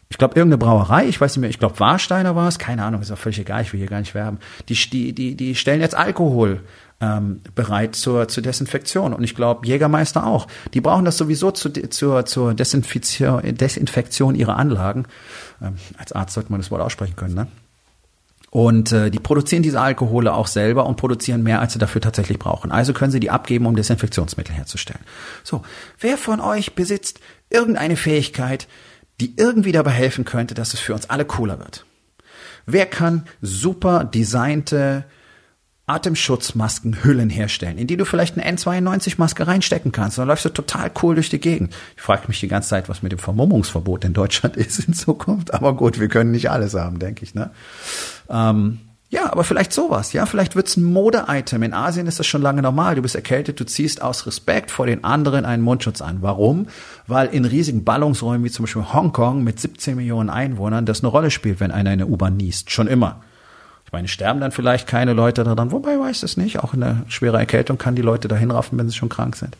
ich 0.09 0.17
glaube, 0.17 0.35
irgendeine 0.35 0.59
Brauerei, 0.59 1.07
ich 1.07 1.19
weiß 1.19 1.35
nicht 1.35 1.41
mehr, 1.41 1.49
ich 1.49 1.59
glaube, 1.59 1.79
Warsteiner 1.79 2.35
war 2.35 2.47
es, 2.47 2.59
keine 2.59 2.83
Ahnung, 2.83 3.01
ist 3.01 3.11
auch 3.11 3.17
völlig 3.17 3.39
egal, 3.39 3.63
ich 3.63 3.73
will 3.73 3.79
hier 3.79 3.89
gar 3.89 3.99
nicht 3.99 4.13
werben. 4.13 4.39
Die, 4.69 4.75
die, 4.75 5.13
die, 5.13 5.35
die 5.35 5.55
stellen 5.55 5.81
jetzt 5.81 5.95
Alkohol 5.95 6.61
ähm, 7.01 7.41
bereit 7.55 7.95
zur, 7.95 8.27
zur 8.27 8.43
Desinfektion. 8.43 9.13
Und 9.13 9.23
ich 9.23 9.35
glaube, 9.35 9.67
Jägermeister 9.67 10.25
auch. 10.25 10.47
Die 10.73 10.81
brauchen 10.81 11.05
das 11.05 11.17
sowieso 11.17 11.51
zu, 11.51 11.71
zur, 11.71 12.25
zur 12.25 12.53
Desinfektion, 12.53 13.41
Desinfektion 13.55 14.35
ihrer 14.35 14.57
Anlagen. 14.57 15.05
Ähm, 15.61 15.75
als 15.97 16.11
Arzt 16.11 16.35
sollte 16.35 16.51
man 16.51 16.61
das 16.61 16.71
Wort 16.71 16.81
aussprechen 16.81 17.15
können, 17.15 17.35
ne? 17.35 17.47
Und 18.51 18.93
äh, 18.93 19.11
die 19.11 19.19
produzieren 19.19 19.63
diese 19.63 19.81
Alkohole 19.81 20.33
auch 20.33 20.47
selber 20.47 20.85
und 20.85 20.95
produzieren 20.95 21.43
mehr, 21.43 21.59
als 21.59 21.73
sie 21.73 21.79
dafür 21.79 21.99
tatsächlich 21.99 22.39
brauchen. 22.39 22.71
Also 22.71 22.93
können 22.93 23.11
sie 23.11 23.19
die 23.19 23.29
abgeben, 23.29 23.65
um 23.65 23.75
Desinfektionsmittel 23.75 24.55
herzustellen. 24.55 25.01
So, 25.43 25.61
wer 25.99 26.17
von 26.17 26.39
euch 26.39 26.73
besitzt 26.73 27.19
irgendeine 27.49 27.97
Fähigkeit, 27.97 28.69
die 29.19 29.35
irgendwie 29.37 29.71
dabei 29.71 29.91
helfen 29.91 30.25
könnte, 30.25 30.53
dass 30.53 30.73
es 30.73 30.79
für 30.79 30.93
uns 30.93 31.09
alle 31.09 31.25
cooler 31.25 31.59
wird. 31.59 31.85
Wer 32.65 32.85
kann 32.85 33.25
super 33.41 34.03
designte 34.03 35.05
Atemschutzmaskenhüllen 35.87 37.29
herstellen, 37.29 37.77
in 37.77 37.85
die 37.85 37.95
du 37.95 38.05
vielleicht 38.05 38.37
eine 38.37 38.57
N92-Maske 38.57 39.45
reinstecken 39.45 39.91
kannst. 39.91 40.17
Dann 40.17 40.27
läufst 40.27 40.45
du 40.45 40.49
total 40.49 40.91
cool 41.03 41.13
durch 41.13 41.29
die 41.29 41.39
Gegend. 41.39 41.75
Ich 41.95 42.01
frage 42.01 42.27
mich 42.27 42.39
die 42.39 42.47
ganze 42.47 42.69
Zeit, 42.69 42.89
was 42.89 43.03
mit 43.03 43.11
dem 43.11 43.19
Vermummungsverbot 43.19 44.03
in 44.03 44.13
Deutschland 44.13 44.57
ist 44.57 44.79
in 44.79 44.93
Zukunft. 44.95 45.53
Aber 45.53 45.75
gut, 45.75 45.99
wir 45.99 46.07
können 46.07 46.31
nicht 46.31 46.49
alles 46.49 46.73
haben, 46.73 46.97
denke 46.97 47.23
ich. 47.23 47.35
Ne? 47.35 47.51
Ähm, 48.29 48.79
Ja, 49.15 49.31
aber 49.31 49.45
vielleicht 49.45 49.71
sowas, 49.71 50.11
ja, 50.11 50.25
vielleicht 50.25 50.57
wird's 50.57 50.75
ein 50.75 50.83
Mode-Item. 50.83 51.63
In 51.63 51.73
Asien 51.73 52.05
ist 52.05 52.19
das 52.19 52.27
schon 52.27 52.41
lange 52.41 52.61
normal. 52.61 52.95
Du 52.95 53.01
bist 53.01 53.15
erkältet, 53.15 53.57
du 53.61 53.65
ziehst 53.65 54.01
aus 54.01 54.27
Respekt 54.27 54.71
vor 54.71 54.87
den 54.87 55.05
anderen 55.05 55.45
einen 55.45 55.63
Mundschutz 55.63 56.01
an. 56.01 56.17
Warum? 56.19 56.67
Weil 57.07 57.27
in 57.27 57.45
riesigen 57.45 57.85
Ballungsräumen 57.85 58.43
wie 58.43 58.51
zum 58.51 58.65
Beispiel 58.65 58.91
Hongkong 58.91 59.41
mit 59.41 59.57
17 59.57 59.95
Millionen 59.95 60.29
Einwohnern 60.29 60.85
das 60.85 60.99
eine 60.99 61.07
Rolle 61.07 61.31
spielt, 61.31 61.61
wenn 61.61 61.71
einer 61.71 61.93
in 61.93 61.99
der 61.99 62.09
U-Bahn 62.09 62.35
niest. 62.35 62.71
Schon 62.71 62.87
immer. 62.87 63.21
Ich 63.85 63.91
meine, 63.91 64.07
sterben 64.07 64.39
dann 64.39 64.51
vielleicht 64.51 64.87
keine 64.87 65.13
Leute 65.13 65.43
daran, 65.43 65.71
wobei 65.71 65.99
weiß 65.99 66.23
es 66.23 66.37
nicht. 66.37 66.63
Auch 66.63 66.73
eine 66.73 67.03
schwere 67.07 67.37
Erkältung 67.37 67.77
kann 67.77 67.95
die 67.95 68.01
Leute 68.01 68.27
dahin 68.27 68.49
raffen, 68.49 68.79
wenn 68.79 68.89
sie 68.89 68.95
schon 68.95 69.09
krank 69.09 69.35
sind. 69.35 69.55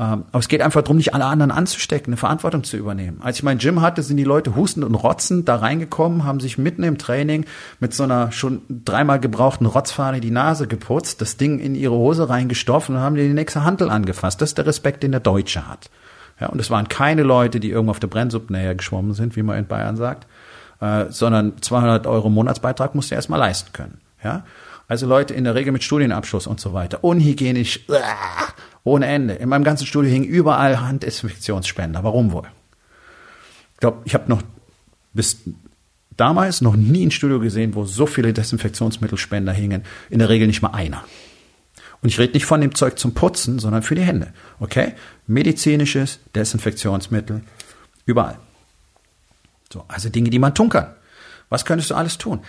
Ähm, 0.00 0.24
aber 0.32 0.38
es 0.38 0.48
geht 0.48 0.62
einfach 0.62 0.80
darum, 0.80 0.96
nicht 0.96 1.12
alle 1.12 1.26
anderen 1.26 1.50
anzustecken, 1.50 2.12
eine 2.12 2.16
Verantwortung 2.16 2.64
zu 2.64 2.78
übernehmen. 2.78 3.20
Als 3.20 3.36
ich 3.36 3.42
mein 3.42 3.58
Gym 3.58 3.82
hatte, 3.82 4.02
sind 4.02 4.16
die 4.16 4.24
Leute 4.24 4.56
hustend 4.56 4.86
und 4.86 4.94
rotzend 4.94 5.50
da 5.50 5.56
reingekommen, 5.56 6.24
haben 6.24 6.40
sich 6.40 6.56
mitten 6.56 6.82
im 6.82 6.96
Training 6.96 7.44
mit 7.78 7.92
so 7.92 8.04
einer 8.04 8.32
schon 8.32 8.62
dreimal 8.70 9.20
gebrauchten 9.20 9.66
Rotzfahne 9.66 10.20
die 10.20 10.30
Nase 10.30 10.66
geputzt, 10.66 11.20
das 11.20 11.36
Ding 11.36 11.58
in 11.58 11.74
ihre 11.74 11.94
Hose 11.94 12.30
reingestopft 12.30 12.88
und 12.88 12.96
haben 12.96 13.16
die 13.16 13.28
nächste 13.28 13.64
Handel 13.64 13.90
angefasst. 13.90 14.40
Das 14.40 14.50
ist 14.50 14.58
der 14.58 14.66
Respekt, 14.66 15.02
den 15.02 15.10
der 15.10 15.20
Deutsche 15.20 15.68
hat. 15.68 15.90
Ja, 16.40 16.48
und 16.48 16.58
es 16.58 16.70
waren 16.70 16.88
keine 16.88 17.22
Leute, 17.22 17.60
die 17.60 17.70
irgendwo 17.70 17.90
auf 17.90 18.00
der 18.00 18.08
Brennsuppe 18.08 18.54
näher 18.54 18.74
geschwommen 18.74 19.12
sind, 19.12 19.36
wie 19.36 19.42
man 19.42 19.58
in 19.58 19.66
Bayern 19.66 19.98
sagt 19.98 20.26
äh, 20.82 21.06
sondern 21.10 21.62
200 21.62 22.08
Euro 22.08 22.28
Monatsbeitrag 22.28 22.96
musst 22.96 23.12
du 23.12 23.14
erstmal 23.14 23.38
leisten 23.38 23.72
können. 23.72 24.00
Ja? 24.22 24.44
Also 24.88 25.06
Leute 25.06 25.32
in 25.32 25.44
der 25.44 25.54
Regel 25.54 25.72
mit 25.72 25.84
Studienabschluss 25.84 26.48
und 26.48 26.60
so 26.60 26.72
weiter. 26.72 27.04
Unhygienisch, 27.04 27.80
uh, 27.88 27.94
ohne 28.82 29.06
Ende. 29.06 29.34
In 29.34 29.48
meinem 29.48 29.62
ganzen 29.62 29.86
Studio 29.86 30.10
hingen 30.10 30.26
überall 30.26 30.80
Handdesinfektionsspender. 30.80 32.02
Warum 32.02 32.32
wohl? 32.32 32.48
Ich 33.74 33.80
glaube, 33.80 33.98
ich 34.04 34.14
habe 34.14 34.28
noch 34.28 34.42
bis 35.12 35.38
damals 36.16 36.60
noch 36.62 36.74
nie 36.74 37.06
ein 37.06 37.10
Studio 37.12 37.38
gesehen, 37.38 37.76
wo 37.76 37.84
so 37.84 38.06
viele 38.06 38.32
Desinfektionsmittelspender 38.32 39.52
hingen. 39.52 39.84
In 40.10 40.18
der 40.18 40.28
Regel 40.28 40.48
nicht 40.48 40.62
mal 40.62 40.70
einer. 40.70 41.04
Und 42.02 42.08
ich 42.08 42.18
rede 42.18 42.32
nicht 42.32 42.46
von 42.46 42.60
dem 42.60 42.74
Zeug 42.74 42.98
zum 42.98 43.14
Putzen, 43.14 43.60
sondern 43.60 43.82
für 43.82 43.94
die 43.94 44.02
Hände. 44.02 44.32
Okay? 44.58 44.94
Medizinisches 45.28 46.18
Desinfektionsmittel 46.34 47.42
überall. 48.04 48.38
So, 49.72 49.84
also 49.88 50.10
Dinge, 50.10 50.30
die 50.30 50.38
man 50.38 50.54
tun 50.54 50.68
kann. 50.68 50.94
Was 51.48 51.64
könntest 51.64 51.90
du 51.90 51.94
alles 51.94 52.18
tun? 52.18 52.40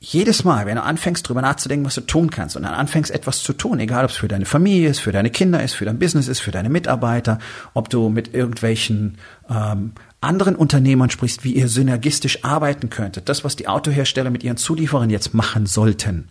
Jedes 0.00 0.44
Mal, 0.44 0.66
wenn 0.66 0.76
du 0.76 0.82
anfängst, 0.84 1.28
drüber 1.28 1.42
nachzudenken, 1.42 1.84
was 1.84 1.96
du 1.96 2.02
tun 2.02 2.30
kannst 2.30 2.56
und 2.56 2.62
dann 2.62 2.74
anfängst, 2.74 3.10
etwas 3.10 3.42
zu 3.42 3.52
tun, 3.52 3.80
egal 3.80 4.04
ob 4.04 4.12
es 4.12 4.16
für 4.16 4.28
deine 4.28 4.46
Familie 4.46 4.90
ist, 4.90 5.00
für 5.00 5.10
deine 5.10 5.30
Kinder 5.30 5.60
ist, 5.60 5.74
für 5.74 5.86
dein 5.86 5.98
Business 5.98 6.28
ist, 6.28 6.38
für 6.38 6.52
deine 6.52 6.68
Mitarbeiter, 6.68 7.40
ob 7.74 7.90
du 7.90 8.08
mit 8.08 8.32
irgendwelchen 8.32 9.18
ähm, 9.50 9.92
anderen 10.20 10.54
Unternehmern 10.54 11.10
sprichst, 11.10 11.42
wie 11.42 11.54
ihr 11.54 11.66
synergistisch 11.66 12.44
arbeiten 12.44 12.90
könntet, 12.90 13.28
das, 13.28 13.42
was 13.42 13.56
die 13.56 13.66
Autohersteller 13.66 14.30
mit 14.30 14.44
ihren 14.44 14.56
Zulieferern 14.56 15.10
jetzt 15.10 15.34
machen 15.34 15.66
sollten, 15.66 16.28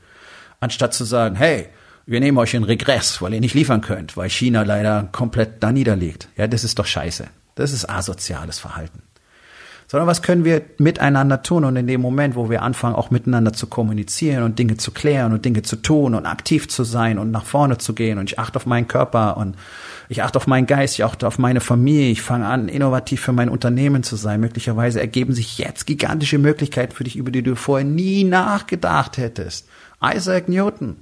anstatt 0.61 0.93
zu 0.93 1.03
sagen, 1.03 1.35
hey, 1.35 1.67
wir 2.05 2.21
nehmen 2.21 2.37
euch 2.37 2.53
in 2.53 2.63
Regress, 2.63 3.21
weil 3.21 3.33
ihr 3.33 3.41
nicht 3.41 3.53
liefern 3.53 3.81
könnt, 3.81 4.15
weil 4.15 4.29
China 4.29 4.63
leider 4.63 5.09
komplett 5.11 5.61
da 5.61 5.73
niederliegt. 5.73 6.29
Ja, 6.37 6.47
das 6.47 6.63
ist 6.63 6.79
doch 6.79 6.85
scheiße. 6.85 7.27
Das 7.55 7.73
ist 7.73 7.89
asoziales 7.89 8.59
Verhalten 8.59 9.01
sondern 9.87 10.07
was 10.07 10.21
können 10.21 10.43
wir 10.43 10.61
miteinander 10.77 11.41
tun 11.43 11.63
und 11.63 11.75
in 11.77 11.87
dem 11.87 12.01
Moment, 12.01 12.35
wo 12.35 12.49
wir 12.49 12.61
anfangen, 12.61 12.95
auch 12.95 13.09
miteinander 13.09 13.53
zu 13.53 13.67
kommunizieren 13.67 14.43
und 14.43 14.59
Dinge 14.59 14.77
zu 14.77 14.91
klären 14.91 15.31
und 15.31 15.45
Dinge 15.45 15.61
zu 15.61 15.77
tun 15.77 16.13
und 16.13 16.25
aktiv 16.25 16.67
zu 16.67 16.83
sein 16.83 17.17
und 17.17 17.31
nach 17.31 17.45
vorne 17.45 17.77
zu 17.77 17.93
gehen 17.93 18.17
und 18.17 18.29
ich 18.29 18.37
achte 18.37 18.57
auf 18.57 18.65
meinen 18.65 18.87
Körper 18.87 19.37
und 19.37 19.55
ich 20.09 20.23
achte 20.23 20.37
auf 20.37 20.47
meinen 20.47 20.67
Geist, 20.67 20.95
ich 20.95 21.05
achte 21.05 21.25
auf 21.25 21.39
meine 21.39 21.61
Familie, 21.61 22.11
ich 22.11 22.21
fange 22.21 22.47
an, 22.47 22.67
innovativ 22.67 23.21
für 23.21 23.33
mein 23.33 23.49
Unternehmen 23.49 24.03
zu 24.03 24.15
sein. 24.15 24.39
Möglicherweise 24.39 24.99
ergeben 24.99 25.33
sich 25.33 25.57
jetzt 25.57 25.85
gigantische 25.85 26.37
Möglichkeiten 26.37 26.93
für 26.93 27.03
dich, 27.03 27.15
über 27.15 27.31
die 27.31 27.43
du 27.43 27.55
vorher 27.55 27.85
nie 27.85 28.23
nachgedacht 28.23 29.17
hättest. 29.17 29.67
Isaac 30.01 30.47
Newton 30.49 30.97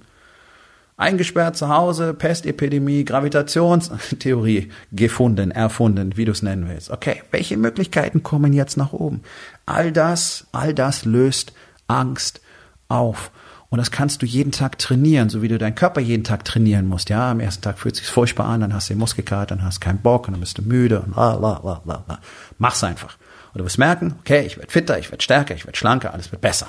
eingesperrt 0.98 1.58
zu 1.58 1.70
Hause, 1.70 2.14
Pestepidemie, 2.14 3.04
Gravitationstheorie 3.04 4.70
gefunden, 4.92 5.52
erfunden, 5.52 6.16
wie 6.16 6.26
du 6.26 6.32
es 6.32 6.42
nennen 6.42 6.70
willst. 6.70 6.90
Okay, 6.90 7.22
welche 7.32 7.58
Möglichkeiten 7.58 8.24
kommen 8.24 8.54
jetzt 8.54 8.78
nach 8.78 8.94
oben? 8.94 9.22
All 9.66 9.92
das, 9.92 10.48
all 10.52 10.74
das 10.74 11.06
löst 11.06 11.54
Angst 11.88 12.42
auf. 12.88 13.32
Und 13.70 13.80
das 13.80 13.92
kannst 13.92 14.22
du 14.22 14.26
jeden 14.26 14.52
Tag 14.52 14.78
trainieren, 14.78 15.30
so 15.30 15.42
wie 15.42 15.48
du 15.50 15.58
deinen 15.58 15.76
Körper 15.76 16.00
jeden 16.00 16.24
Tag 16.24 16.46
trainieren 16.46 16.88
musst. 16.88 17.10
Ja, 17.10 17.32
am 17.32 17.42
ersten 17.42 17.62
Tag 17.62 17.80
fühlt 17.80 17.96
es 17.96 18.02
sich 18.02 18.10
furchtbar 18.10 18.46
an, 18.46 18.62
dann 18.62 18.74
hast 18.74 18.90
du 18.90 18.94
den 18.94 19.00
Muskelkater, 19.00 19.56
dann 19.56 19.66
hast 19.66 19.84
du 19.84 19.86
keinen 19.86 20.00
Bock 20.00 20.28
und 20.28 20.34
dann 20.34 20.40
bist 20.40 20.58
du 20.58 20.62
müde 20.62 21.02
und 21.02 21.14
bla, 21.14 21.36
bla, 21.36 21.60
bla, 21.60 21.82
bla, 21.84 21.98
bla. 21.98 22.20
Mach's 22.58 22.84
einfach. 22.84 23.18
Und 23.54 23.60
du 23.60 23.66
wirst 23.66 23.78
merken, 23.78 24.16
okay, 24.20 24.46
ich 24.46 24.58
werde 24.58 24.72
fitter, 24.72 24.98
ich 24.98 25.12
werde 25.12 25.24
stärker, 25.24 25.56
ich 25.56 25.66
werde 25.66 25.78
schlanker, 25.78 26.14
alles 26.14 26.32
wird 26.32 26.42
besser. 26.42 26.68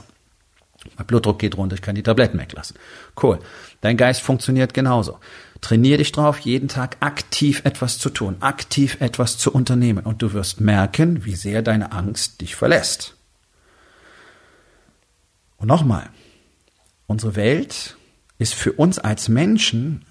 Mein 0.97 1.07
Blutdruck 1.07 1.39
geht 1.39 1.57
runter, 1.57 1.75
ich 1.75 1.83
kann 1.83 1.95
die 1.95 2.03
Tabletten 2.03 2.39
weglassen. 2.39 2.77
Cool. 3.21 3.39
Dein 3.81 3.97
Geist 3.97 4.23
funktioniert 4.23 4.75
genauso. 4.75 5.19
Trainier 5.61 5.99
dich 5.99 6.13
drauf, 6.13 6.39
jeden 6.41 6.69
Tag 6.69 6.97
aktiv 7.01 7.63
etwas 7.65 7.99
zu 7.99 8.11
tun, 8.11 8.37
aktiv 8.41 8.99
etwas 9.01 9.39
zu 9.39 9.53
unternehmen 9.53 10.05
und 10.05 10.23
du 10.23 10.33
wirst 10.33 10.61
merken, 10.61 11.25
wie 11.25 11.35
sehr 11.35 11.63
deine 11.63 11.93
Angst 11.93 12.41
dich 12.41 12.55
verlässt. 12.55 13.17
Und 15.57 15.69
nochmal, 15.69 16.11
unsere 17.07 17.37
Welt 17.37 17.97
ist 18.39 18.55
für 18.55 18.73
uns 18.73 18.99
als 18.99 19.29
Menschen, 19.29 20.05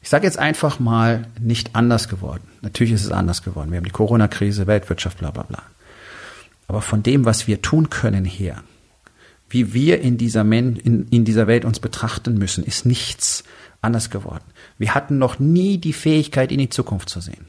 ich 0.00 0.08
sage 0.08 0.26
jetzt 0.26 0.38
einfach 0.38 0.78
mal, 0.78 1.26
nicht 1.38 1.76
anders 1.76 2.08
geworden. 2.08 2.48
Natürlich 2.62 2.94
ist 2.94 3.04
es 3.04 3.12
anders 3.12 3.42
geworden. 3.42 3.70
Wir 3.70 3.76
haben 3.76 3.84
die 3.84 3.90
Corona-Krise, 3.90 4.66
Weltwirtschaft, 4.66 5.18
bla 5.18 5.30
bla 5.30 5.42
bla. 5.42 5.62
Aber 6.66 6.80
von 6.80 7.02
dem, 7.02 7.24
was 7.24 7.46
wir 7.46 7.60
tun 7.60 7.90
können 7.90 8.24
her, 8.24 8.62
wie 9.50 9.72
wir 9.72 10.00
in 10.00 10.18
dieser, 10.18 10.44
Men 10.44 10.76
in, 10.76 11.08
in 11.08 11.24
dieser 11.24 11.46
Welt 11.46 11.64
uns 11.64 11.80
betrachten 11.80 12.38
müssen, 12.38 12.64
ist 12.64 12.86
nichts 12.86 13.44
anders 13.80 14.10
geworden. 14.10 14.44
Wir 14.76 14.94
hatten 14.94 15.18
noch 15.18 15.38
nie 15.38 15.78
die 15.78 15.92
Fähigkeit, 15.92 16.52
in 16.52 16.58
die 16.58 16.68
Zukunft 16.68 17.08
zu 17.08 17.20
sehen. 17.20 17.46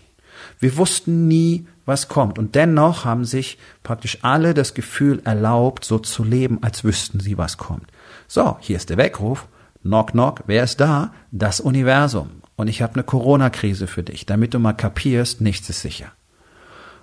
Wir 0.60 0.78
wussten 0.78 1.28
nie, 1.28 1.68
was 1.86 2.08
kommt. 2.08 2.38
Und 2.38 2.56
dennoch 2.56 3.04
haben 3.04 3.26
sich 3.26 3.58
praktisch 3.84 4.20
alle 4.22 4.54
das 4.54 4.74
Gefühl 4.74 5.22
erlaubt, 5.26 5.84
so 5.84 6.00
zu 6.00 6.24
leben, 6.24 6.60
als 6.62 6.84
wüssten 6.84 7.20
sie, 7.20 7.38
was 7.38 7.58
kommt. 7.58 7.88
So, 8.28 8.58
hier 8.60 8.78
ist 8.78 8.90
der 8.90 8.98
Weckruf. 8.98 9.48
Knock, 9.82 10.12
knock. 10.12 10.44
Wer 10.46 10.64
ist 10.64 10.80
da? 10.80 11.14
Das 11.32 11.60
Universum. 11.60 12.30
Und 12.56 12.68
ich 12.68 12.82
habe 12.82 12.94
eine 12.96 13.04
Corona-Krise 13.04 13.88
für 13.88 14.04
dich, 14.04 14.26
damit 14.26 14.54
du 14.54 14.60
mal 14.60 14.74
kapierst, 14.74 15.42
nichts 15.42 15.70
ist 15.70 15.82
sicher. 15.82 16.12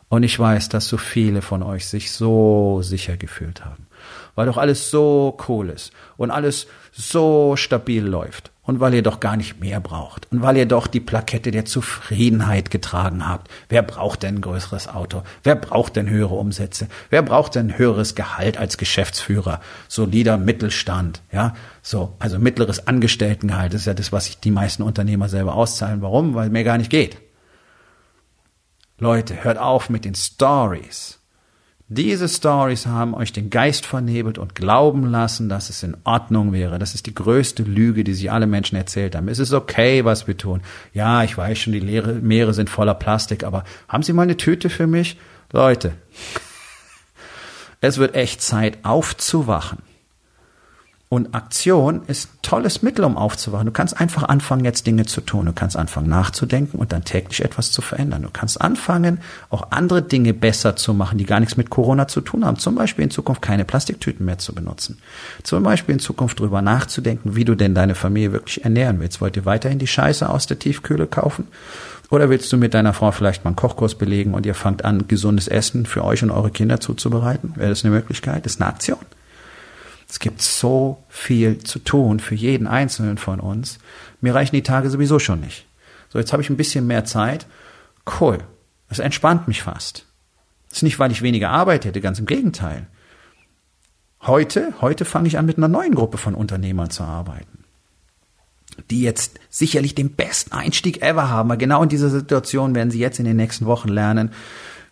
Und 0.09 0.22
ich 0.22 0.38
weiß, 0.38 0.68
dass 0.68 0.87
so 0.87 0.98
viele 0.98 1.42
von 1.42 1.62
euch 1.62 1.87
sich 1.87 2.12
so 2.12 2.80
sicher 2.82 3.16
gefühlt 3.16 3.64
haben 3.64 3.87
weil 4.37 4.46
doch 4.46 4.59
alles 4.59 4.90
so 4.90 5.37
cool 5.49 5.70
ist 5.70 5.92
und 6.16 6.31
alles 6.31 6.68
so 6.92 7.57
stabil 7.57 8.05
läuft 8.05 8.53
und 8.66 8.81
weil 8.81 8.94
ihr 8.94 9.03
doch 9.03 9.20
gar 9.20 9.37
nicht 9.37 9.61
mehr 9.61 9.81
braucht 9.81 10.31
und 10.31 10.42
weil 10.42 10.57
ihr 10.57 10.66
doch 10.66 10.87
die 10.87 11.01
Plakette 11.01 11.51
der 11.51 11.64
Zufriedenheit 11.64 12.70
getragen 12.70 13.29
habt. 13.29 13.51
Wer 13.68 13.83
braucht 13.83 14.22
denn 14.22 14.37
ein 14.37 14.40
größeres 14.40 14.88
Auto? 14.88 15.22
Wer 15.42 15.55
braucht 15.55 15.96
denn 15.96 16.11
höhere 16.11 16.35
Umsätze? 16.35 16.88
Wer 17.11 17.22
braucht 17.22 17.55
denn 17.55 17.79
höheres 17.79 18.14
Gehalt 18.14 18.59
als 18.59 18.77
Geschäftsführer? 18.77 19.61
Solider 19.88 20.37
Mittelstand, 20.37 21.22
ja? 21.33 21.55
So, 21.83 22.14
also 22.18 22.38
mittleres 22.38 22.87
Angestelltengehalt 22.87 23.75
ist 23.75 23.87
ja 23.87 23.94
das, 23.94 24.12
was 24.12 24.27
sich 24.27 24.40
die 24.40 24.51
meisten 24.51 24.83
Unternehmer 24.83 25.29
selber 25.29 25.55
auszahlen. 25.55 26.03
Warum? 26.03 26.35
Weil 26.35 26.51
mehr 26.51 26.64
gar 26.64 26.79
nicht 26.79 26.90
geht. 26.90 27.18
Leute, 28.99 29.44
hört 29.44 29.59
auf 29.59 29.90
mit 29.90 30.05
den 30.05 30.14
Stories. 30.14 31.20
Diese 31.88 32.29
Stories 32.29 32.87
haben 32.87 33.14
euch 33.14 33.33
den 33.33 33.49
Geist 33.49 33.87
vernebelt 33.87 34.38
und 34.38 34.57
glauben 34.57 35.09
lassen, 35.09 35.49
dass 35.49 35.70
es 35.70 35.85
in 35.85 35.96
Ordnung 36.03 36.53
wäre. 36.53 36.81
Das 36.81 36.96
ist 36.96 37.07
die 37.07 37.14
größte 37.14 37.62
Lüge, 37.62 38.03
die 38.03 38.12
sich 38.12 38.33
alle 38.33 38.49
Menschen 38.49 38.75
erzählt 38.75 39.14
haben. 39.14 39.29
Es 39.29 39.38
ist 39.38 39.53
okay, 39.53 40.05
was 40.05 40.27
wir 40.27 40.37
tun. 40.37 40.62
Ja, 40.92 41.22
ich 41.22 41.38
weiß 41.38 41.57
schon, 41.57 41.72
die 41.72 41.81
Meere 41.81 42.55
sind 42.55 42.70
voller 42.70 42.94
Plastik, 42.94 43.44
aber 43.44 43.62
haben 43.87 44.03
Sie 44.03 44.12
mal 44.12 44.22
eine 44.22 44.37
Tüte 44.37 44.68
für 44.68 44.88
mich? 44.88 45.16
Leute, 45.53 45.92
es 47.81 47.99
wird 47.99 48.16
echt 48.16 48.42
Zeit 48.42 48.79
aufzuwachen. 48.85 49.79
Und 51.09 51.37
Aktion 51.37 52.03
ist 52.09 52.29
ein 52.29 52.38
tolles 52.42 52.83
Mittel, 52.83 53.05
um 53.05 53.16
aufzuwachen. 53.16 53.66
Du 53.66 53.73
kannst 53.73 54.01
einfach 54.01 54.25
anfangen, 54.25 54.64
jetzt 54.64 54.88
Dinge 54.88 55.07
zu 55.07 55.21
tun. 55.21 55.47
Du 55.47 55.53
kannst 55.53 55.77
anfangen, 55.77 56.09
nachzudenken 56.09 56.79
und 56.79 56.90
dann 56.90 57.05
täglich 57.05 57.45
etwas 57.45 57.71
zu 57.71 57.81
verändern. 57.81 58.23
Du 58.23 58.29
kannst 58.33 58.61
anfangen, 58.61 59.21
auch 59.49 59.71
andere 59.71 60.03
Dinge 60.03 60.35
besser 60.35 60.75
zu 60.75 60.95
machen, 60.95 61.16
die 61.19 61.25
gar 61.25 61.38
nichts 61.38 61.57
mit 61.57 61.71
Corona 61.71 62.09
zu 62.09 62.23
tun 62.23 62.45
haben. 62.45 62.59
Zum 62.59 62.75
Beispiel 62.75 63.05
in 63.05 63.12
Zukunft 63.12 63.40
keine 63.40 63.64
Plastiktüten 63.64 64.27
mehr 64.27 64.38
zu 64.38 64.53
benutzen. 64.53 64.99
Zum 65.45 65.62
Beispiel 65.62 65.92
in 65.92 66.01
Zukunft 66.01 66.40
darüber 66.40 66.61
nachzudenken, 66.61 67.37
wie 67.37 67.45
du 67.45 67.55
denn 67.55 67.77
deine 67.77 67.95
Familie 67.95 68.33
wirklich 68.33 68.64
ernähren 68.64 68.99
willst. 68.99 69.21
Wollt 69.21 69.37
ihr 69.37 69.45
weiterhin 69.45 69.79
die 69.79 69.87
Scheiße 69.87 70.29
aus 70.29 70.49
der 70.49 70.59
Tiefkühle 70.59 71.07
kaufen? 71.07 71.47
Oder 72.11 72.31
willst 72.31 72.53
du 72.53 72.57
mit 72.57 72.75
deiner 72.75 72.92
Frau 72.92 73.12
vielleicht 73.12 73.45
mal 73.45 73.51
einen 73.51 73.57
Kochkurs 73.57 73.95
belegen 73.95 74.35
und 74.35 74.45
ihr 74.45 74.55
fangt 74.55 74.85
an, 74.85 75.07
gesundes 75.07 75.47
Essen 75.47 75.87
für 75.87 76.05
euch 76.05 76.25
und 76.25 76.33
eure 76.33 76.51
Kinder 76.51 76.81
zuzubereiten? 76.81 77.53
Wäre 77.55 77.71
das 77.71 77.85
eine 77.85 77.95
Möglichkeit? 77.95 78.45
Das 78.45 78.55
ist 78.55 78.61
eine 78.61 78.71
Aktion. 78.71 78.99
Es 80.09 80.19
gibt 80.19 80.40
so 80.40 81.03
viel 81.09 81.59
zu 81.59 81.79
tun 81.81 82.21
für 82.21 82.35
jeden 82.35 82.66
Einzelnen 82.66 83.19
von 83.19 83.40
uns. 83.40 83.79
Mir 84.21 84.35
reichen 84.35 84.55
die 84.55 84.62
Tage 84.62 84.88
sowieso 84.88 85.19
schon 85.19 85.40
nicht. 85.40 85.66
So, 86.09 86.19
jetzt 86.19 86.33
habe 86.33 86.42
ich 86.42 86.51
ein 86.51 86.57
bisschen 86.57 86.87
mehr 86.87 87.05
Zeit. 87.05 87.47
Cool. 88.21 88.38
Das 88.88 89.01
entspannt 89.01 89.49
mich 89.49 89.62
fast. 89.62 90.07
Das 90.69 90.79
ist 90.79 90.83
nicht, 90.83 90.99
weil 90.99 91.11
ich 91.11 91.23
weniger 91.23 91.51
Arbeit 91.51 91.85
hätte, 91.85 92.01
ganz 92.01 92.19
im 92.19 92.27
Gegenteil. 92.27 92.87
Heute, 94.23 94.75
heute 94.81 95.05
fange 95.05 95.29
ich 95.29 95.38
an, 95.38 95.47
mit 95.47 95.57
einer 95.57 95.69
neuen 95.69 95.95
Gruppe 95.95 96.19
von 96.19 96.35
Unternehmern 96.35 96.90
zu 96.90 97.03
arbeiten, 97.05 97.64
die 98.90 99.03
jetzt 99.03 99.38
sicherlich 99.51 99.95
den 99.95 100.12
besten 100.14 100.53
Einstieg 100.53 101.03
ever 101.03 101.29
haben. 101.29 101.49
weil 101.49 101.59
genau 101.59 101.83
in 101.83 101.88
dieser 101.88 102.11
Situation 102.11 102.75
werden 102.75 102.90
sie 102.90 102.99
jetzt 102.99 103.19
in 103.19 103.25
den 103.25 103.37
nächsten 103.37 103.66
Wochen 103.66 103.88
lernen, 103.88 104.31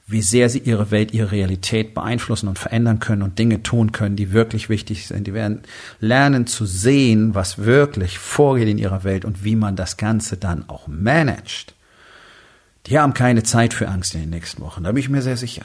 wie 0.06 0.22
sehr 0.22 0.50
sie 0.50 0.58
ihre 0.58 0.90
Welt, 0.90 1.14
ihre 1.14 1.30
Realität 1.30 1.94
beeinflussen 1.94 2.48
und 2.48 2.58
verändern 2.58 2.98
können 2.98 3.22
und 3.22 3.38
Dinge 3.38 3.62
tun 3.62 3.92
können, 3.92 4.16
die 4.16 4.32
wirklich 4.32 4.68
wichtig 4.68 5.06
sind. 5.06 5.26
Die 5.26 5.32
werden 5.32 5.62
lernen 5.98 6.46
zu 6.46 6.66
sehen, 6.66 7.34
was 7.34 7.58
wirklich 7.58 8.18
vorgeht 8.18 8.68
in 8.68 8.78
ihrer 8.78 9.02
Welt 9.04 9.24
und 9.24 9.44
wie 9.44 9.56
man 9.56 9.76
das 9.76 9.96
Ganze 9.96 10.36
dann 10.36 10.68
auch 10.68 10.88
managt. 10.88 11.74
Die 12.86 12.98
haben 12.98 13.14
keine 13.14 13.44
Zeit 13.44 13.72
für 13.72 13.88
Angst 13.88 14.14
in 14.14 14.20
den 14.20 14.30
nächsten 14.30 14.60
Wochen, 14.60 14.84
da 14.84 14.92
bin 14.92 15.00
ich 15.00 15.08
mir 15.08 15.22
sehr 15.22 15.38
sicher. 15.38 15.64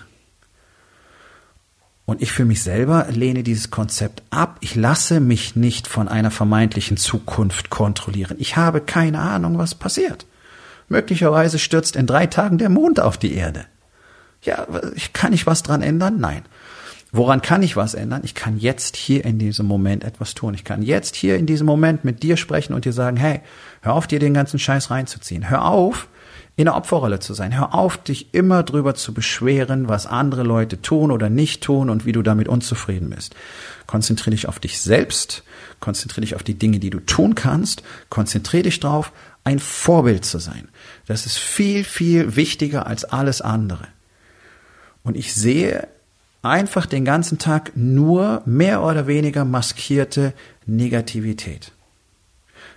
Und 2.05 2.23
ich 2.23 2.31
für 2.31 2.45
mich 2.45 2.63
selber 2.63 3.05
lehne 3.11 3.43
dieses 3.43 3.69
Konzept 3.69 4.23
ab. 4.31 4.57
Ich 4.61 4.73
lasse 4.73 5.19
mich 5.19 5.55
nicht 5.55 5.87
von 5.87 6.07
einer 6.07 6.31
vermeintlichen 6.31 6.97
Zukunft 6.97 7.69
kontrollieren. 7.69 8.37
Ich 8.39 8.57
habe 8.57 8.81
keine 8.81 9.19
Ahnung, 9.19 9.59
was 9.59 9.75
passiert. 9.75 10.25
Möglicherweise 10.87 11.59
stürzt 11.59 11.95
in 11.95 12.07
drei 12.07 12.25
Tagen 12.25 12.57
der 12.57 12.69
Mond 12.69 12.99
auf 12.99 13.19
die 13.19 13.35
Erde. 13.35 13.65
Ja, 14.41 14.67
kann 15.13 15.33
ich 15.33 15.45
was 15.45 15.63
dran 15.63 15.81
ändern? 15.81 16.17
Nein. 16.19 16.43
Woran 17.11 17.41
kann 17.41 17.63
ich 17.63 17.75
was 17.75 17.95
ändern? 17.95 18.21
Ich 18.23 18.35
kann 18.35 18.59
jetzt 18.59 18.95
hier 18.95 19.25
in 19.25 19.39
diesem 19.39 19.65
Moment 19.65 20.03
etwas 20.03 20.35
tun. 20.35 20.53
Ich 20.53 20.63
kann 20.63 20.83
jetzt 20.83 21.15
hier 21.15 21.37
in 21.37 21.47
diesem 21.47 21.65
Moment 21.65 22.05
mit 22.05 22.21
dir 22.21 22.37
sprechen 22.37 22.73
und 22.73 22.85
dir 22.85 22.93
sagen, 22.93 23.17
hey, 23.17 23.41
hör 23.81 23.93
auf, 23.93 24.05
dir 24.05 24.19
den 24.19 24.35
ganzen 24.35 24.59
Scheiß 24.59 24.91
reinzuziehen. 24.91 25.49
Hör 25.49 25.65
auf, 25.65 26.07
in 26.55 26.65
der 26.65 26.75
Opferrolle 26.75 27.19
zu 27.19 27.33
sein. 27.33 27.57
Hör 27.57 27.73
auf, 27.73 27.97
dich 27.97 28.33
immer 28.33 28.61
drüber 28.63 28.93
zu 28.93 29.13
beschweren, 29.13 29.87
was 29.87 30.05
andere 30.05 30.43
Leute 30.43 30.81
tun 30.81 31.09
oder 31.09 31.29
nicht 31.29 31.63
tun 31.63 31.89
und 31.89 32.05
wie 32.05 32.11
du 32.11 32.21
damit 32.21 32.47
unzufrieden 32.47 33.09
bist. 33.09 33.33
Konzentriere 33.87 34.31
dich 34.31 34.47
auf 34.47 34.59
dich 34.59 34.79
selbst, 34.79 35.43
konzentriere 35.79 36.21
dich 36.21 36.35
auf 36.35 36.43
die 36.43 36.59
Dinge, 36.59 36.79
die 36.79 36.91
du 36.91 36.99
tun 36.99 37.33
kannst, 37.33 37.81
konzentriere 38.09 38.63
dich 38.63 38.79
darauf, 38.79 39.11
ein 39.45 39.59
Vorbild 39.59 40.25
zu 40.25 40.37
sein. 40.37 40.67
Das 41.07 41.25
ist 41.25 41.39
viel, 41.39 41.83
viel 41.83 42.35
wichtiger 42.35 42.85
als 42.85 43.05
alles 43.05 43.41
andere. 43.41 43.87
Und 45.03 45.17
ich 45.17 45.33
sehe 45.33 45.87
einfach 46.41 46.85
den 46.85 47.05
ganzen 47.05 47.37
Tag 47.37 47.71
nur 47.75 48.41
mehr 48.45 48.81
oder 48.83 49.07
weniger 49.07 49.45
maskierte 49.45 50.33
Negativität. 50.65 51.71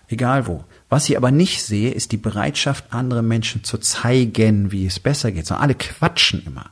Egal 0.08 0.46
wo. 0.46 0.64
Was 0.88 1.08
ich 1.08 1.16
aber 1.16 1.30
nicht 1.30 1.62
sehe, 1.62 1.90
ist 1.90 2.12
die 2.12 2.18
Bereitschaft, 2.18 2.84
andere 2.90 3.22
Menschen 3.22 3.64
zu 3.64 3.78
zeigen, 3.78 4.72
wie 4.72 4.84
es 4.84 5.00
besser 5.00 5.32
geht. 5.32 5.46
Sondern 5.46 5.64
alle 5.64 5.74
quatschen 5.74 6.42
immer. 6.44 6.70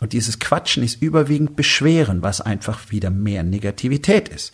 Und 0.00 0.12
dieses 0.12 0.38
Quatschen 0.38 0.82
ist 0.82 1.02
überwiegend 1.02 1.56
Beschweren, 1.56 2.22
was 2.22 2.40
einfach 2.40 2.90
wieder 2.90 3.10
mehr 3.10 3.42
Negativität 3.42 4.28
ist. 4.28 4.52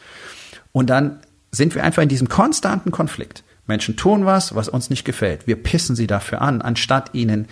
Und 0.73 0.91
dann 0.91 1.21
sind 1.51 1.75
wir 1.75 1.85
einfach 1.85 2.03
in 2.03 2.09
diesem 2.09 2.29
konstanten 2.29 2.91
Konflikt. 2.91 3.45
Menschen 3.67 3.97
tun 3.97 4.25
was, 4.25 4.55
was 4.55 4.69
uns 4.69 4.91
nicht 4.91 5.05
gefällt. 5.05 5.47
Wir 5.47 5.57
pissen 5.57 5.97
sie 5.97 6.07
dafür 6.07 6.41
an, 6.43 6.63
anstatt 6.63 7.15
ihnen 7.15 7.47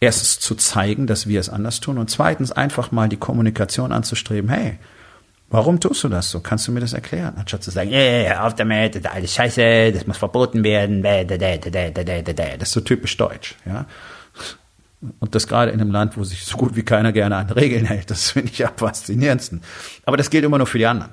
erstens 0.00 0.40
zu 0.40 0.54
zeigen, 0.54 1.06
dass 1.06 1.26
wir 1.26 1.40
es 1.40 1.48
anders 1.48 1.80
tun 1.80 1.98
und 1.98 2.10
zweitens 2.10 2.52
einfach 2.52 2.92
mal 2.92 3.08
die 3.08 3.16
Kommunikation 3.16 3.92
anzustreben. 3.92 4.50
Hey, 4.50 4.78
Warum 5.48 5.78
tust 5.78 6.02
du 6.02 6.08
das 6.08 6.30
so? 6.30 6.40
Kannst 6.40 6.66
du 6.66 6.72
mir 6.72 6.80
das 6.80 6.92
erklären? 6.92 7.34
Anstatt 7.36 7.62
zu 7.62 7.70
sagen, 7.70 7.90
yeah, 7.90 8.44
auf 8.44 8.56
damit, 8.56 8.96
das 8.96 9.02
ist 9.02 9.10
alles 9.10 9.34
scheiße, 9.34 9.92
das 9.92 10.06
muss 10.06 10.16
verboten 10.16 10.64
werden, 10.64 11.02
das 11.04 12.60
ist 12.60 12.72
so 12.72 12.80
typisch 12.80 13.16
deutsch, 13.16 13.54
ja. 13.64 13.86
Und 15.20 15.34
das 15.36 15.46
gerade 15.46 15.70
in 15.70 15.80
einem 15.80 15.92
Land, 15.92 16.16
wo 16.16 16.24
sich 16.24 16.44
so 16.44 16.56
gut 16.56 16.74
wie 16.74 16.82
keiner 16.82 17.12
gerne 17.12 17.36
an 17.36 17.50
Regeln 17.50 17.84
hält, 17.84 18.10
das 18.10 18.30
finde 18.32 18.50
ich 18.50 18.66
am 18.66 18.76
faszinierendsten. 18.76 19.60
Aber 20.04 20.16
das 20.16 20.30
gilt 20.30 20.44
immer 20.44 20.58
nur 20.58 20.66
für 20.66 20.78
die 20.78 20.86
anderen. 20.86 21.12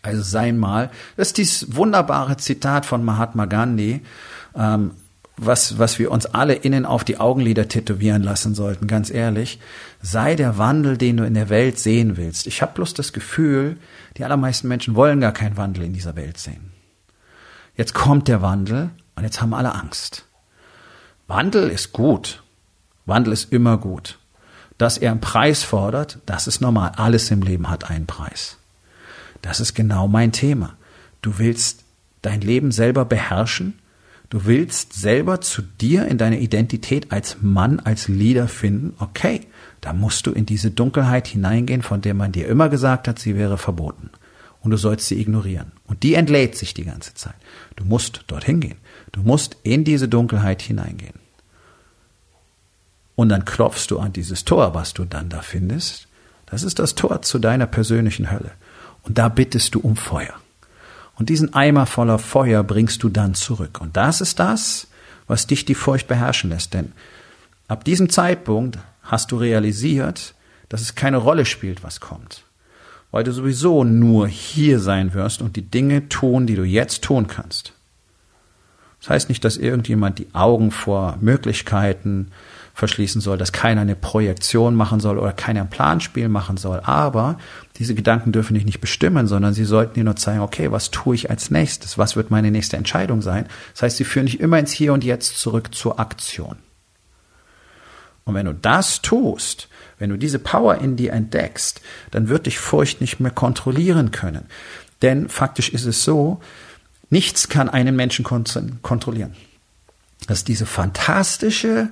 Also 0.00 0.22
sein 0.22 0.58
mal, 0.58 0.90
das 1.16 1.28
ist 1.28 1.38
dieses 1.38 1.76
wunderbare 1.76 2.38
Zitat 2.38 2.86
von 2.86 3.04
Mahatma 3.04 3.44
Gandhi, 3.44 4.00
ähm, 4.56 4.92
was, 5.36 5.78
was 5.78 5.98
wir 5.98 6.10
uns 6.10 6.26
alle 6.26 6.54
innen 6.54 6.84
auf 6.84 7.04
die 7.04 7.18
Augenlider 7.18 7.68
tätowieren 7.68 8.22
lassen 8.22 8.54
sollten, 8.54 8.86
ganz 8.86 9.10
ehrlich, 9.10 9.58
sei 10.00 10.36
der 10.36 10.58
Wandel, 10.58 10.98
den 10.98 11.16
du 11.16 11.24
in 11.24 11.34
der 11.34 11.48
Welt 11.48 11.78
sehen 11.78 12.16
willst. 12.16 12.46
Ich 12.46 12.62
habe 12.62 12.74
bloß 12.74 12.94
das 12.94 13.12
Gefühl, 13.12 13.78
die 14.16 14.24
allermeisten 14.24 14.68
Menschen 14.68 14.94
wollen 14.94 15.20
gar 15.20 15.32
keinen 15.32 15.56
Wandel 15.56 15.84
in 15.84 15.94
dieser 15.94 16.16
Welt 16.16 16.38
sehen. 16.38 16.72
Jetzt 17.76 17.94
kommt 17.94 18.28
der 18.28 18.42
Wandel 18.42 18.90
und 19.16 19.24
jetzt 19.24 19.40
haben 19.40 19.54
alle 19.54 19.74
Angst. 19.74 20.26
Wandel 21.26 21.70
ist 21.70 21.92
gut. 21.92 22.42
Wandel 23.06 23.32
ist 23.32 23.52
immer 23.52 23.78
gut. 23.78 24.18
Dass 24.76 24.98
er 24.98 25.12
einen 25.12 25.20
Preis 25.20 25.62
fordert, 25.62 26.18
das 26.26 26.46
ist 26.46 26.60
normal. 26.60 26.92
Alles 26.96 27.30
im 27.30 27.42
Leben 27.42 27.70
hat 27.70 27.90
einen 27.90 28.06
Preis. 28.06 28.58
Das 29.40 29.60
ist 29.60 29.74
genau 29.74 30.08
mein 30.08 30.32
Thema. 30.32 30.76
Du 31.22 31.38
willst 31.38 31.84
dein 32.20 32.40
Leben 32.40 32.70
selber 32.70 33.04
beherrschen 33.04 33.78
Du 34.32 34.46
willst 34.46 34.94
selber 34.94 35.42
zu 35.42 35.60
dir 35.60 36.08
in 36.08 36.16
deine 36.16 36.40
Identität 36.40 37.12
als 37.12 37.42
Mann, 37.42 37.80
als 37.80 38.08
Leader 38.08 38.48
finden. 38.48 38.94
Okay, 38.98 39.42
da 39.82 39.92
musst 39.92 40.26
du 40.26 40.30
in 40.30 40.46
diese 40.46 40.70
Dunkelheit 40.70 41.26
hineingehen, 41.26 41.82
von 41.82 42.00
der 42.00 42.14
man 42.14 42.32
dir 42.32 42.48
immer 42.48 42.70
gesagt 42.70 43.08
hat, 43.08 43.18
sie 43.18 43.36
wäre 43.36 43.58
verboten. 43.58 44.08
Und 44.62 44.70
du 44.70 44.78
sollst 44.78 45.06
sie 45.06 45.20
ignorieren. 45.20 45.72
Und 45.84 46.02
die 46.02 46.14
entlädt 46.14 46.56
sich 46.56 46.72
die 46.72 46.86
ganze 46.86 47.12
Zeit. 47.12 47.34
Du 47.76 47.84
musst 47.84 48.24
dorthin 48.28 48.60
gehen. 48.60 48.78
Du 49.12 49.20
musst 49.20 49.58
in 49.64 49.84
diese 49.84 50.08
Dunkelheit 50.08 50.62
hineingehen. 50.62 51.20
Und 53.14 53.28
dann 53.28 53.44
klopfst 53.44 53.88
du 53.88 53.98
an 53.98 54.14
dieses 54.14 54.46
Tor, 54.46 54.72
was 54.72 54.94
du 54.94 55.04
dann 55.04 55.28
da 55.28 55.42
findest. 55.42 56.08
Das 56.46 56.62
ist 56.62 56.78
das 56.78 56.94
Tor 56.94 57.20
zu 57.20 57.38
deiner 57.38 57.66
persönlichen 57.66 58.30
Hölle. 58.30 58.52
Und 59.02 59.18
da 59.18 59.28
bittest 59.28 59.74
du 59.74 59.80
um 59.80 59.94
Feuer. 59.94 60.41
Und 61.22 61.28
diesen 61.28 61.54
Eimer 61.54 61.86
voller 61.86 62.18
Feuer 62.18 62.64
bringst 62.64 63.04
du 63.04 63.08
dann 63.08 63.36
zurück. 63.36 63.80
Und 63.80 63.96
das 63.96 64.20
ist 64.20 64.40
das, 64.40 64.88
was 65.28 65.46
dich 65.46 65.64
die 65.64 65.76
Furcht 65.76 66.08
beherrschen 66.08 66.50
lässt. 66.50 66.74
Denn 66.74 66.90
ab 67.68 67.84
diesem 67.84 68.08
Zeitpunkt 68.08 68.80
hast 69.02 69.30
du 69.30 69.36
realisiert, 69.36 70.34
dass 70.68 70.80
es 70.80 70.96
keine 70.96 71.18
Rolle 71.18 71.44
spielt, 71.44 71.84
was 71.84 72.00
kommt. 72.00 72.42
Weil 73.12 73.22
du 73.22 73.30
sowieso 73.30 73.84
nur 73.84 74.26
hier 74.26 74.80
sein 74.80 75.14
wirst 75.14 75.42
und 75.42 75.54
die 75.54 75.62
Dinge 75.62 76.08
tun, 76.08 76.48
die 76.48 76.56
du 76.56 76.64
jetzt 76.64 77.04
tun 77.04 77.28
kannst. 77.28 77.72
Das 79.00 79.10
heißt 79.10 79.28
nicht, 79.28 79.44
dass 79.44 79.56
irgendjemand 79.56 80.18
die 80.18 80.34
Augen 80.34 80.72
vor 80.72 81.18
Möglichkeiten 81.20 82.32
verschließen 82.74 83.20
soll, 83.20 83.38
dass 83.38 83.52
keiner 83.52 83.82
eine 83.82 83.96
Projektion 83.96 84.74
machen 84.74 85.00
soll 85.00 85.18
oder 85.18 85.32
keiner 85.32 85.60
ein 85.60 85.70
Planspiel 85.70 86.28
machen 86.28 86.56
soll. 86.56 86.80
Aber 86.84 87.38
diese 87.76 87.94
Gedanken 87.94 88.32
dürfen 88.32 88.54
dich 88.54 88.64
nicht 88.64 88.80
bestimmen, 88.80 89.26
sondern 89.26 89.52
sie 89.52 89.64
sollten 89.64 89.94
dir 89.94 90.04
nur 90.04 90.16
zeigen, 90.16 90.40
okay, 90.40 90.70
was 90.72 90.90
tue 90.90 91.14
ich 91.14 91.30
als 91.30 91.50
nächstes? 91.50 91.98
Was 91.98 92.16
wird 92.16 92.30
meine 92.30 92.50
nächste 92.50 92.76
Entscheidung 92.76 93.20
sein? 93.20 93.46
Das 93.72 93.82
heißt, 93.82 93.96
sie 93.98 94.04
führen 94.04 94.26
dich 94.26 94.40
immer 94.40 94.58
ins 94.58 94.72
Hier 94.72 94.92
und 94.92 95.04
Jetzt 95.04 95.38
zurück 95.38 95.74
zur 95.74 96.00
Aktion. 96.00 96.56
Und 98.24 98.34
wenn 98.34 98.46
du 98.46 98.54
das 98.54 99.02
tust, 99.02 99.68
wenn 99.98 100.10
du 100.10 100.16
diese 100.16 100.38
Power 100.38 100.76
in 100.76 100.96
dir 100.96 101.12
entdeckst, 101.12 101.80
dann 102.10 102.28
wird 102.28 102.46
dich 102.46 102.58
Furcht 102.58 103.00
nicht 103.00 103.20
mehr 103.20 103.32
kontrollieren 103.32 104.12
können. 104.12 104.46
Denn 105.02 105.28
faktisch 105.28 105.68
ist 105.68 105.84
es 105.84 106.04
so, 106.04 106.40
nichts 107.10 107.48
kann 107.48 107.68
einen 107.68 107.96
Menschen 107.96 108.24
kontrollieren. 108.24 109.34
Das 110.26 110.38
ist 110.38 110.48
diese 110.48 110.66
fantastische 110.66 111.90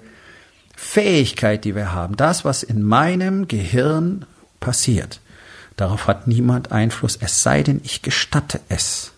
Fähigkeit, 0.82 1.64
die 1.66 1.76
wir 1.76 1.92
haben, 1.92 2.16
das, 2.16 2.44
was 2.44 2.62
in 2.64 2.82
meinem 2.82 3.46
Gehirn 3.46 4.24
passiert, 4.60 5.20
darauf 5.76 6.08
hat 6.08 6.26
niemand 6.26 6.72
Einfluss, 6.72 7.16
es 7.20 7.42
sei 7.42 7.62
denn, 7.62 7.82
ich 7.84 8.02
gestatte 8.02 8.60
es. 8.68 9.12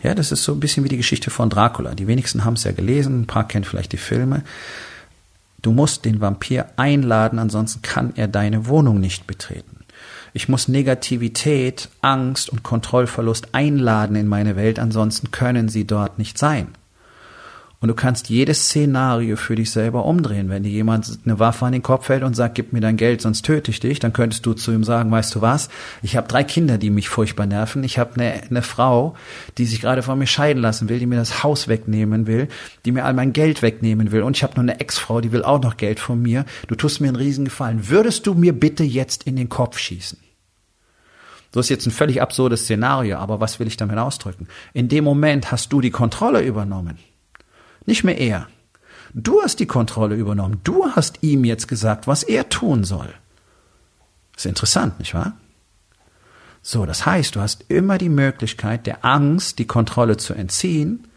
Ja, 0.00 0.14
das 0.14 0.30
ist 0.30 0.44
so 0.44 0.52
ein 0.52 0.60
bisschen 0.60 0.84
wie 0.84 0.88
die 0.88 0.96
Geschichte 0.96 1.30
von 1.30 1.50
Dracula. 1.50 1.94
Die 1.94 2.06
wenigsten 2.06 2.44
haben 2.44 2.54
es 2.54 2.64
ja 2.64 2.70
gelesen, 2.70 3.22
ein 3.22 3.26
paar 3.26 3.46
kennen 3.48 3.64
vielleicht 3.64 3.92
die 3.92 3.98
Filme. 3.98 4.42
Du 5.60 5.72
musst 5.72 6.04
den 6.04 6.20
Vampir 6.20 6.66
einladen, 6.76 7.40
ansonsten 7.40 7.82
kann 7.82 8.12
er 8.14 8.28
deine 8.28 8.68
Wohnung 8.68 9.00
nicht 9.00 9.26
betreten. 9.26 9.84
Ich 10.32 10.48
muss 10.48 10.68
Negativität, 10.68 11.88
Angst 12.00 12.48
und 12.48 12.62
Kontrollverlust 12.62 13.54
einladen 13.54 14.14
in 14.14 14.28
meine 14.28 14.54
Welt, 14.54 14.78
ansonsten 14.78 15.32
können 15.32 15.68
sie 15.68 15.84
dort 15.84 16.18
nicht 16.18 16.38
sein. 16.38 16.68
Und 17.80 17.86
du 17.86 17.94
kannst 17.94 18.28
jedes 18.28 18.64
Szenario 18.64 19.36
für 19.36 19.54
dich 19.54 19.70
selber 19.70 20.04
umdrehen. 20.04 20.48
Wenn 20.48 20.64
dir 20.64 20.70
jemand 20.70 21.20
eine 21.24 21.38
Waffe 21.38 21.64
an 21.64 21.72
den 21.72 21.82
Kopf 21.82 22.08
hält 22.08 22.24
und 22.24 22.34
sagt, 22.34 22.56
gib 22.56 22.72
mir 22.72 22.80
dein 22.80 22.96
Geld, 22.96 23.22
sonst 23.22 23.42
töte 23.42 23.70
ich 23.70 23.78
dich, 23.78 24.00
dann 24.00 24.12
könntest 24.12 24.44
du 24.46 24.52
zu 24.52 24.72
ihm 24.72 24.82
sagen, 24.82 25.12
weißt 25.12 25.36
du 25.36 25.42
was, 25.42 25.68
ich 26.02 26.16
habe 26.16 26.26
drei 26.26 26.42
Kinder, 26.42 26.76
die 26.76 26.90
mich 26.90 27.08
furchtbar 27.08 27.46
nerven. 27.46 27.84
Ich 27.84 27.96
habe 27.96 28.14
eine, 28.14 28.42
eine 28.50 28.62
Frau, 28.62 29.14
die 29.58 29.64
sich 29.64 29.80
gerade 29.80 30.02
von 30.02 30.18
mir 30.18 30.26
scheiden 30.26 30.60
lassen 30.60 30.88
will, 30.88 30.98
die 30.98 31.06
mir 31.06 31.18
das 31.18 31.44
Haus 31.44 31.68
wegnehmen 31.68 32.26
will, 32.26 32.48
die 32.84 32.90
mir 32.90 33.04
all 33.04 33.14
mein 33.14 33.32
Geld 33.32 33.62
wegnehmen 33.62 34.10
will. 34.10 34.22
Und 34.22 34.36
ich 34.36 34.42
habe 34.42 34.54
noch 34.54 34.62
eine 34.62 34.80
Ex-Frau, 34.80 35.20
die 35.20 35.30
will 35.30 35.44
auch 35.44 35.62
noch 35.62 35.76
Geld 35.76 36.00
von 36.00 36.20
mir. 36.20 36.46
Du 36.66 36.74
tust 36.74 37.00
mir 37.00 37.06
einen 37.06 37.16
Riesengefallen. 37.16 37.88
Würdest 37.88 38.26
du 38.26 38.34
mir 38.34 38.58
bitte 38.58 38.82
jetzt 38.82 39.22
in 39.22 39.36
den 39.36 39.48
Kopf 39.48 39.78
schießen? 39.78 40.18
So 41.54 41.60
ist 41.60 41.68
jetzt 41.68 41.86
ein 41.86 41.92
völlig 41.92 42.20
absurdes 42.20 42.64
Szenario, 42.64 43.18
aber 43.18 43.40
was 43.40 43.60
will 43.60 43.68
ich 43.68 43.76
damit 43.76 43.98
ausdrücken? 43.98 44.48
In 44.74 44.88
dem 44.88 45.04
Moment 45.04 45.52
hast 45.52 45.72
du 45.72 45.80
die 45.80 45.90
Kontrolle 45.90 46.42
übernommen. 46.42 46.98
Nicht 47.86 48.04
mehr 48.04 48.18
er. 48.18 48.48
Du 49.14 49.42
hast 49.42 49.60
die 49.60 49.66
Kontrolle 49.66 50.14
übernommen. 50.14 50.60
Du 50.64 50.86
hast 50.86 51.22
ihm 51.22 51.44
jetzt 51.44 51.68
gesagt, 51.68 52.06
was 52.06 52.22
er 52.22 52.48
tun 52.48 52.84
soll. 52.84 53.12
ist 54.36 54.46
interessant, 54.46 54.98
nicht 54.98 55.14
wahr? 55.14 55.34
So, 56.62 56.84
das 56.84 57.06
heißt, 57.06 57.34
du 57.34 57.40
hast 57.40 57.64
immer 57.68 57.98
die 57.98 58.10
Möglichkeit, 58.10 58.86
der 58.86 59.04
Angst 59.04 59.58
die 59.58 59.66
Kontrolle 59.66 60.16
zu 60.16 60.34
entziehen 60.34 61.08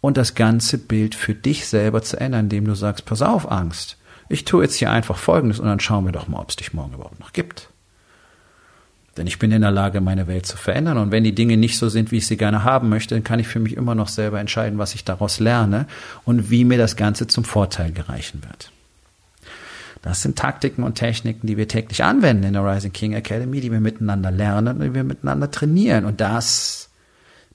und 0.00 0.16
das 0.16 0.34
ganze 0.34 0.76
Bild 0.76 1.14
für 1.14 1.34
dich 1.34 1.66
selber 1.66 2.02
zu 2.02 2.20
ändern, 2.20 2.46
indem 2.46 2.66
du 2.66 2.74
sagst, 2.74 3.06
pass 3.06 3.22
auf, 3.22 3.50
Angst. 3.50 3.96
Ich 4.28 4.44
tue 4.44 4.64
jetzt 4.64 4.76
hier 4.76 4.90
einfach 4.90 5.16
Folgendes 5.16 5.60
und 5.60 5.66
dann 5.66 5.80
schauen 5.80 6.04
wir 6.04 6.12
doch 6.12 6.28
mal, 6.28 6.40
ob 6.40 6.50
es 6.50 6.56
dich 6.56 6.74
morgen 6.74 6.94
überhaupt 6.94 7.20
noch 7.20 7.32
gibt. 7.32 7.71
Denn 9.16 9.26
ich 9.26 9.38
bin 9.38 9.52
in 9.52 9.60
der 9.60 9.70
Lage, 9.70 10.00
meine 10.00 10.26
Welt 10.26 10.46
zu 10.46 10.56
verändern. 10.56 10.96
Und 10.96 11.10
wenn 11.10 11.24
die 11.24 11.34
Dinge 11.34 11.58
nicht 11.58 11.76
so 11.76 11.88
sind, 11.88 12.10
wie 12.10 12.18
ich 12.18 12.26
sie 12.26 12.38
gerne 12.38 12.64
haben 12.64 12.88
möchte, 12.88 13.14
dann 13.14 13.24
kann 13.24 13.40
ich 13.40 13.48
für 13.48 13.60
mich 13.60 13.76
immer 13.76 13.94
noch 13.94 14.08
selber 14.08 14.40
entscheiden, 14.40 14.78
was 14.78 14.94
ich 14.94 15.04
daraus 15.04 15.38
lerne 15.38 15.86
und 16.24 16.50
wie 16.50 16.64
mir 16.64 16.78
das 16.78 16.96
Ganze 16.96 17.26
zum 17.26 17.44
Vorteil 17.44 17.92
gereichen 17.92 18.42
wird. 18.48 18.70
Das 20.00 20.22
sind 20.22 20.36
Taktiken 20.36 20.82
und 20.82 20.96
Techniken, 20.96 21.46
die 21.46 21.56
wir 21.56 21.68
täglich 21.68 22.02
anwenden 22.02 22.42
in 22.42 22.54
der 22.54 22.64
Rising 22.64 22.92
King 22.92 23.12
Academy, 23.12 23.60
die 23.60 23.70
wir 23.70 23.80
miteinander 23.80 24.30
lernen 24.30 24.80
und 24.80 24.84
die 24.88 24.94
wir 24.94 25.04
miteinander 25.04 25.50
trainieren. 25.50 26.06
Und 26.06 26.20
das, 26.20 26.90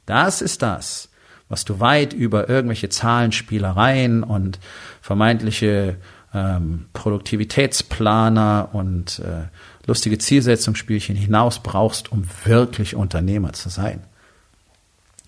das 0.06 0.42
ist 0.42 0.62
das, 0.62 1.10
was 1.50 1.66
du 1.66 1.80
weit 1.80 2.14
über 2.14 2.48
irgendwelche 2.48 2.88
Zahlenspielereien 2.88 4.24
und 4.24 4.60
vermeintliche 5.02 5.98
ähm, 6.38 6.86
Produktivitätsplaner 6.94 8.70
und 8.74 9.20
äh, 9.20 9.48
lustige 9.86 10.18
Zielsetzungsspielchen 10.18 11.16
hinaus 11.16 11.60
brauchst, 11.60 12.12
um 12.12 12.24
wirklich 12.46 12.96
Unternehmer 12.96 13.54
zu 13.54 13.70
sein. 13.70 14.04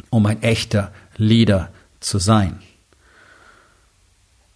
Um 0.10 0.26
ein 0.26 0.42
echter 0.44 0.92
Leader 1.18 1.70
zu 2.00 2.20
sein. 2.20 2.60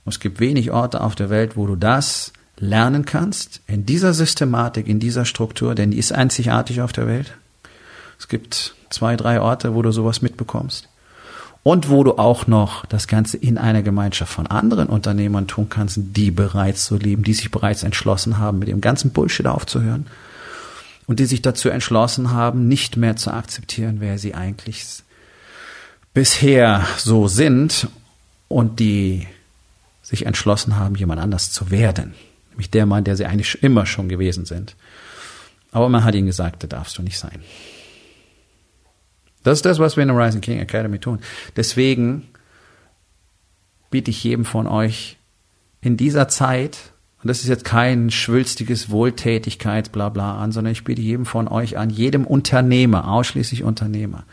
Und 0.06 0.14
es 0.14 0.20
gibt 0.20 0.40
wenig 0.40 0.72
Orte 0.72 1.02
auf 1.02 1.16
der 1.16 1.30
Welt, 1.30 1.58
wo 1.58 1.66
du 1.66 1.76
das 1.76 2.34
lernen 2.58 3.06
kannst, 3.06 3.62
in 3.68 3.86
dieser 3.86 4.14
Systematik, 4.14 4.88
in 4.88 5.00
dieser 5.00 5.26
Struktur, 5.26 5.76
denn 5.76 5.92
die 5.92 5.98
ist 5.98 6.12
einzigartig 6.12 6.82
auf 6.82 6.92
der 6.92 7.08
Welt. 7.08 7.34
Es 8.20 8.28
gibt 8.28 8.76
zwei, 8.90 9.16
drei 9.16 9.42
Orte, 9.42 9.74
wo 9.74 9.82
du 9.82 9.92
sowas 9.92 10.22
mitbekommst 10.22 10.88
und 11.64 11.90
wo 11.90 12.04
du 12.04 12.18
auch 12.18 12.46
noch 12.46 12.86
das 12.86 13.08
Ganze 13.08 13.38
in 13.38 13.58
einer 13.58 13.82
Gemeinschaft 13.82 14.34
von 14.34 14.48
anderen 14.48 14.88
Unternehmern 14.88 15.48
tun 15.48 15.70
kannst, 15.70 15.98
die 15.98 16.30
bereits 16.30 16.86
so 16.86 16.98
leben, 16.98 17.24
die 17.24 17.34
sich 17.34 17.52
bereits 17.52 17.84
entschlossen 17.84 18.38
haben, 18.38 18.60
mit 18.60 18.68
dem 18.68 18.82
ganzen 18.82 19.12
Bullshit 19.12 19.48
aufzuhören 19.48 20.08
und 21.08 21.20
die 21.20 21.26
sich 21.26 21.42
dazu 21.42 21.70
entschlossen 21.70 22.32
haben, 22.32 22.68
nicht 22.68 22.98
mehr 22.98 23.16
zu 23.16 23.32
akzeptieren, 23.32 23.98
wer 24.00 24.18
sie 24.20 24.36
eigentlich 24.36 25.04
bisher 26.14 26.86
so 26.98 27.28
sind 27.28 27.88
und 28.50 28.80
die 28.80 29.28
sich 30.02 30.26
entschlossen 30.26 30.76
haben, 30.76 30.96
jemand 30.96 31.22
anders 31.22 31.52
zu 31.52 31.72
werden. 31.72 32.14
Nämlich 32.52 32.70
der 32.70 32.86
Mann, 32.86 33.06
der 33.06 33.16
sie 33.16 33.26
eigentlich 33.26 33.64
immer 33.64 33.86
schon 33.86 34.10
gewesen 34.10 34.46
sind. 34.46 34.76
Aber 35.72 35.90
man 35.90 36.04
hat 36.04 36.14
ihnen 36.14 36.28
gesagt, 36.28 36.62
da 36.64 36.68
darfst 36.68 36.98
du 36.98 37.02
nicht 37.02 37.18
sein. 37.18 37.40
Das 39.44 39.60
ist 39.60 39.66
das, 39.66 39.80
was 39.80 39.98
wir 39.98 40.04
in 40.04 40.10
der 40.10 40.18
Rising 40.18 40.42
King 40.42 40.60
Academy 40.60 41.00
tun. 41.00 41.20
Deswegen 41.56 42.30
biete 43.90 44.10
ich 44.10 44.24
jedem 44.24 44.46
von 44.46 44.68
euch 44.68 45.18
in 45.82 45.98
dieser 45.98 46.28
Zeit, 46.28 46.78
und 47.22 47.28
das 47.28 47.42
ist 47.42 47.48
jetzt 47.48 47.66
kein 47.66 48.10
schwülstiges 48.10 48.90
Wohltätigkeits 48.90 49.90
bla 49.90 50.10
bla 50.10 50.38
an, 50.38 50.52
sondern 50.52 50.72
ich 50.72 50.84
biete 50.84 51.02
jedem 51.02 51.26
von 51.26 51.48
euch 51.48 51.78
an, 51.78 51.90
jedem 51.90 52.26
Unternehmer, 52.26 53.10
ausschließlich 53.10 53.64
Unternehmer, 53.64 54.24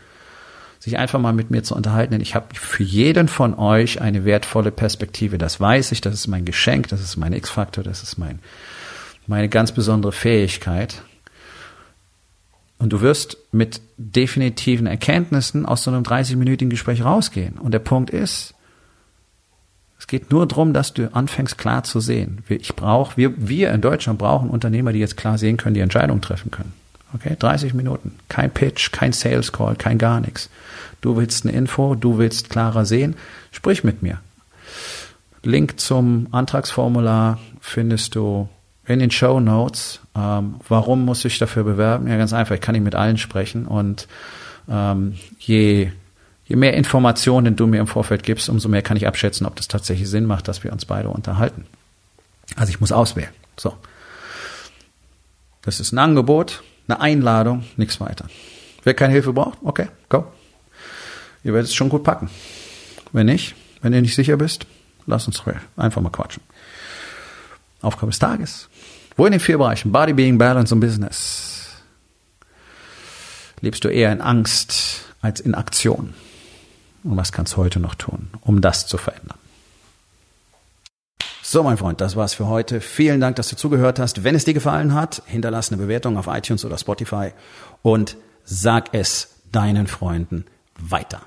sich 0.79 0.97
einfach 0.97 1.19
mal 1.19 1.33
mit 1.33 1.51
mir 1.51 1.61
zu 1.61 1.75
unterhalten, 1.75 2.13
denn 2.13 2.21
ich 2.21 2.33
habe 2.33 2.47
für 2.53 2.83
jeden 2.83 3.27
von 3.27 3.53
euch 3.53 4.01
eine 4.01 4.25
wertvolle 4.25 4.71
Perspektive. 4.71 5.37
Das 5.37 5.59
weiß 5.59 5.91
ich, 5.91 6.01
das 6.01 6.15
ist 6.15 6.27
mein 6.27 6.43
Geschenk, 6.45 6.87
das 6.87 7.01
ist 7.01 7.17
mein 7.17 7.33
X-Faktor, 7.33 7.83
das 7.83 8.01
ist 8.01 8.17
mein, 8.17 8.39
meine 9.27 9.47
ganz 9.47 9.73
besondere 9.73 10.11
Fähigkeit. 10.11 11.03
Und 12.81 12.91
du 12.91 13.01
wirst 13.01 13.37
mit 13.51 13.79
definitiven 13.97 14.87
Erkenntnissen 14.87 15.67
aus 15.67 15.83
so 15.83 15.91
einem 15.91 16.01
30-minütigen 16.01 16.69
Gespräch 16.69 17.05
rausgehen. 17.05 17.59
Und 17.59 17.73
der 17.75 17.79
Punkt 17.79 18.09
ist, 18.09 18.55
es 19.99 20.07
geht 20.07 20.31
nur 20.31 20.47
darum, 20.47 20.73
dass 20.73 20.91
du 20.91 21.13
anfängst 21.13 21.59
klar 21.59 21.83
zu 21.83 21.99
sehen. 21.99 22.43
Ich 22.49 22.75
brauche, 22.75 23.17
wir, 23.17 23.33
wir 23.37 23.71
in 23.71 23.81
Deutschland 23.81 24.17
brauchen 24.17 24.49
Unternehmer, 24.49 24.93
die 24.93 24.99
jetzt 24.99 25.15
klar 25.15 25.37
sehen 25.37 25.57
können, 25.57 25.75
die 25.75 25.81
Entscheidungen 25.81 26.23
treffen 26.23 26.49
können. 26.49 26.73
Okay, 27.13 27.35
30 27.37 27.75
Minuten. 27.75 28.15
Kein 28.29 28.49
Pitch, 28.49 28.91
kein 28.91 29.13
Sales 29.13 29.51
Call, 29.51 29.75
kein 29.75 29.99
gar 29.99 30.19
nichts. 30.19 30.49
Du 31.01 31.17
willst 31.17 31.45
eine 31.45 31.55
Info, 31.55 31.93
du 31.93 32.17
willst 32.17 32.49
klarer 32.49 32.85
sehen, 32.85 33.15
sprich 33.51 33.83
mit 33.83 34.01
mir. 34.01 34.17
Link 35.43 35.79
zum 35.79 36.29
Antragsformular 36.31 37.37
findest 37.59 38.15
du 38.15 38.49
in 38.85 38.99
den 38.99 39.11
Show 39.11 39.39
Notes. 39.39 39.99
Ähm, 40.15 40.55
warum 40.67 41.05
muss 41.05 41.23
ich 41.25 41.37
dafür 41.37 41.63
bewerben? 41.63 42.07
Ja, 42.07 42.17
ganz 42.17 42.33
einfach. 42.33 42.55
Ich 42.55 42.61
kann 42.61 42.73
nicht 42.73 42.83
mit 42.83 42.95
allen 42.95 43.17
sprechen 43.17 43.65
und 43.65 44.07
ähm, 44.69 45.15
je 45.39 45.91
je 46.51 46.57
mehr 46.57 46.73
Informationen 46.73 47.55
du 47.55 47.65
mir 47.65 47.79
im 47.79 47.87
Vorfeld 47.87 48.23
gibst, 48.23 48.49
umso 48.49 48.67
mehr 48.67 48.81
kann 48.81 48.97
ich 48.97 49.07
abschätzen, 49.07 49.45
ob 49.45 49.55
das 49.55 49.69
tatsächlich 49.69 50.09
Sinn 50.09 50.25
macht, 50.25 50.49
dass 50.49 50.65
wir 50.65 50.73
uns 50.73 50.83
beide 50.83 51.07
unterhalten. 51.07 51.65
Also 52.57 52.71
ich 52.71 52.81
muss 52.81 52.91
auswählen. 52.91 53.31
So. 53.55 53.73
Das 55.61 55.79
ist 55.79 55.93
ein 55.93 55.97
Angebot, 55.97 56.61
eine 56.89 56.99
Einladung, 56.99 57.63
nichts 57.77 58.01
weiter. 58.01 58.25
Wer 58.83 58.93
keine 58.93 59.13
Hilfe 59.13 59.31
braucht, 59.31 59.59
okay, 59.63 59.87
go. 60.09 60.25
Ihr 61.45 61.53
werdet 61.53 61.69
es 61.69 61.73
schon 61.73 61.87
gut 61.87 62.03
packen. 62.03 62.29
Wenn 63.13 63.27
nicht, 63.27 63.55
wenn 63.81 63.93
ihr 63.93 64.01
nicht 64.01 64.15
sicher 64.15 64.35
bist, 64.35 64.65
lass 65.05 65.27
uns 65.27 65.41
einfach 65.77 66.01
mal 66.01 66.09
quatschen. 66.09 66.43
Aufgabe 67.81 68.11
des 68.11 68.19
Tages. 68.19 68.67
Wo 69.17 69.25
in 69.25 69.31
den 69.31 69.39
vier 69.39 69.57
Bereichen 69.57 69.91
Body, 69.91 70.13
Being, 70.13 70.37
Balance 70.37 70.73
und 70.73 70.79
Business 70.79 71.69
lebst 73.61 73.83
du 73.83 73.89
eher 73.89 74.11
in 74.11 74.21
Angst 74.21 75.05
als 75.21 75.39
in 75.39 75.55
Aktion? 75.55 76.13
Und 77.03 77.17
was 77.17 77.31
kannst 77.31 77.53
du 77.53 77.57
heute 77.57 77.79
noch 77.79 77.95
tun, 77.95 78.29
um 78.41 78.61
das 78.61 78.87
zu 78.87 78.97
verändern? 78.97 79.37
So, 81.43 81.63
mein 81.63 81.77
Freund, 81.77 81.99
das 81.99 82.15
war's 82.15 82.33
für 82.33 82.47
heute. 82.47 82.79
Vielen 82.79 83.19
Dank, 83.19 83.35
dass 83.35 83.49
du 83.49 83.55
zugehört 83.55 83.99
hast. 83.99 84.23
Wenn 84.23 84.35
es 84.35 84.45
dir 84.45 84.53
gefallen 84.53 84.93
hat, 84.93 85.21
hinterlass 85.25 85.69
eine 85.69 85.81
Bewertung 85.81 86.17
auf 86.17 86.27
iTunes 86.27 86.63
oder 86.63 86.77
Spotify 86.77 87.31
und 87.81 88.15
sag 88.45 88.93
es 88.93 89.35
deinen 89.51 89.87
Freunden 89.87 90.45
weiter. 90.77 91.21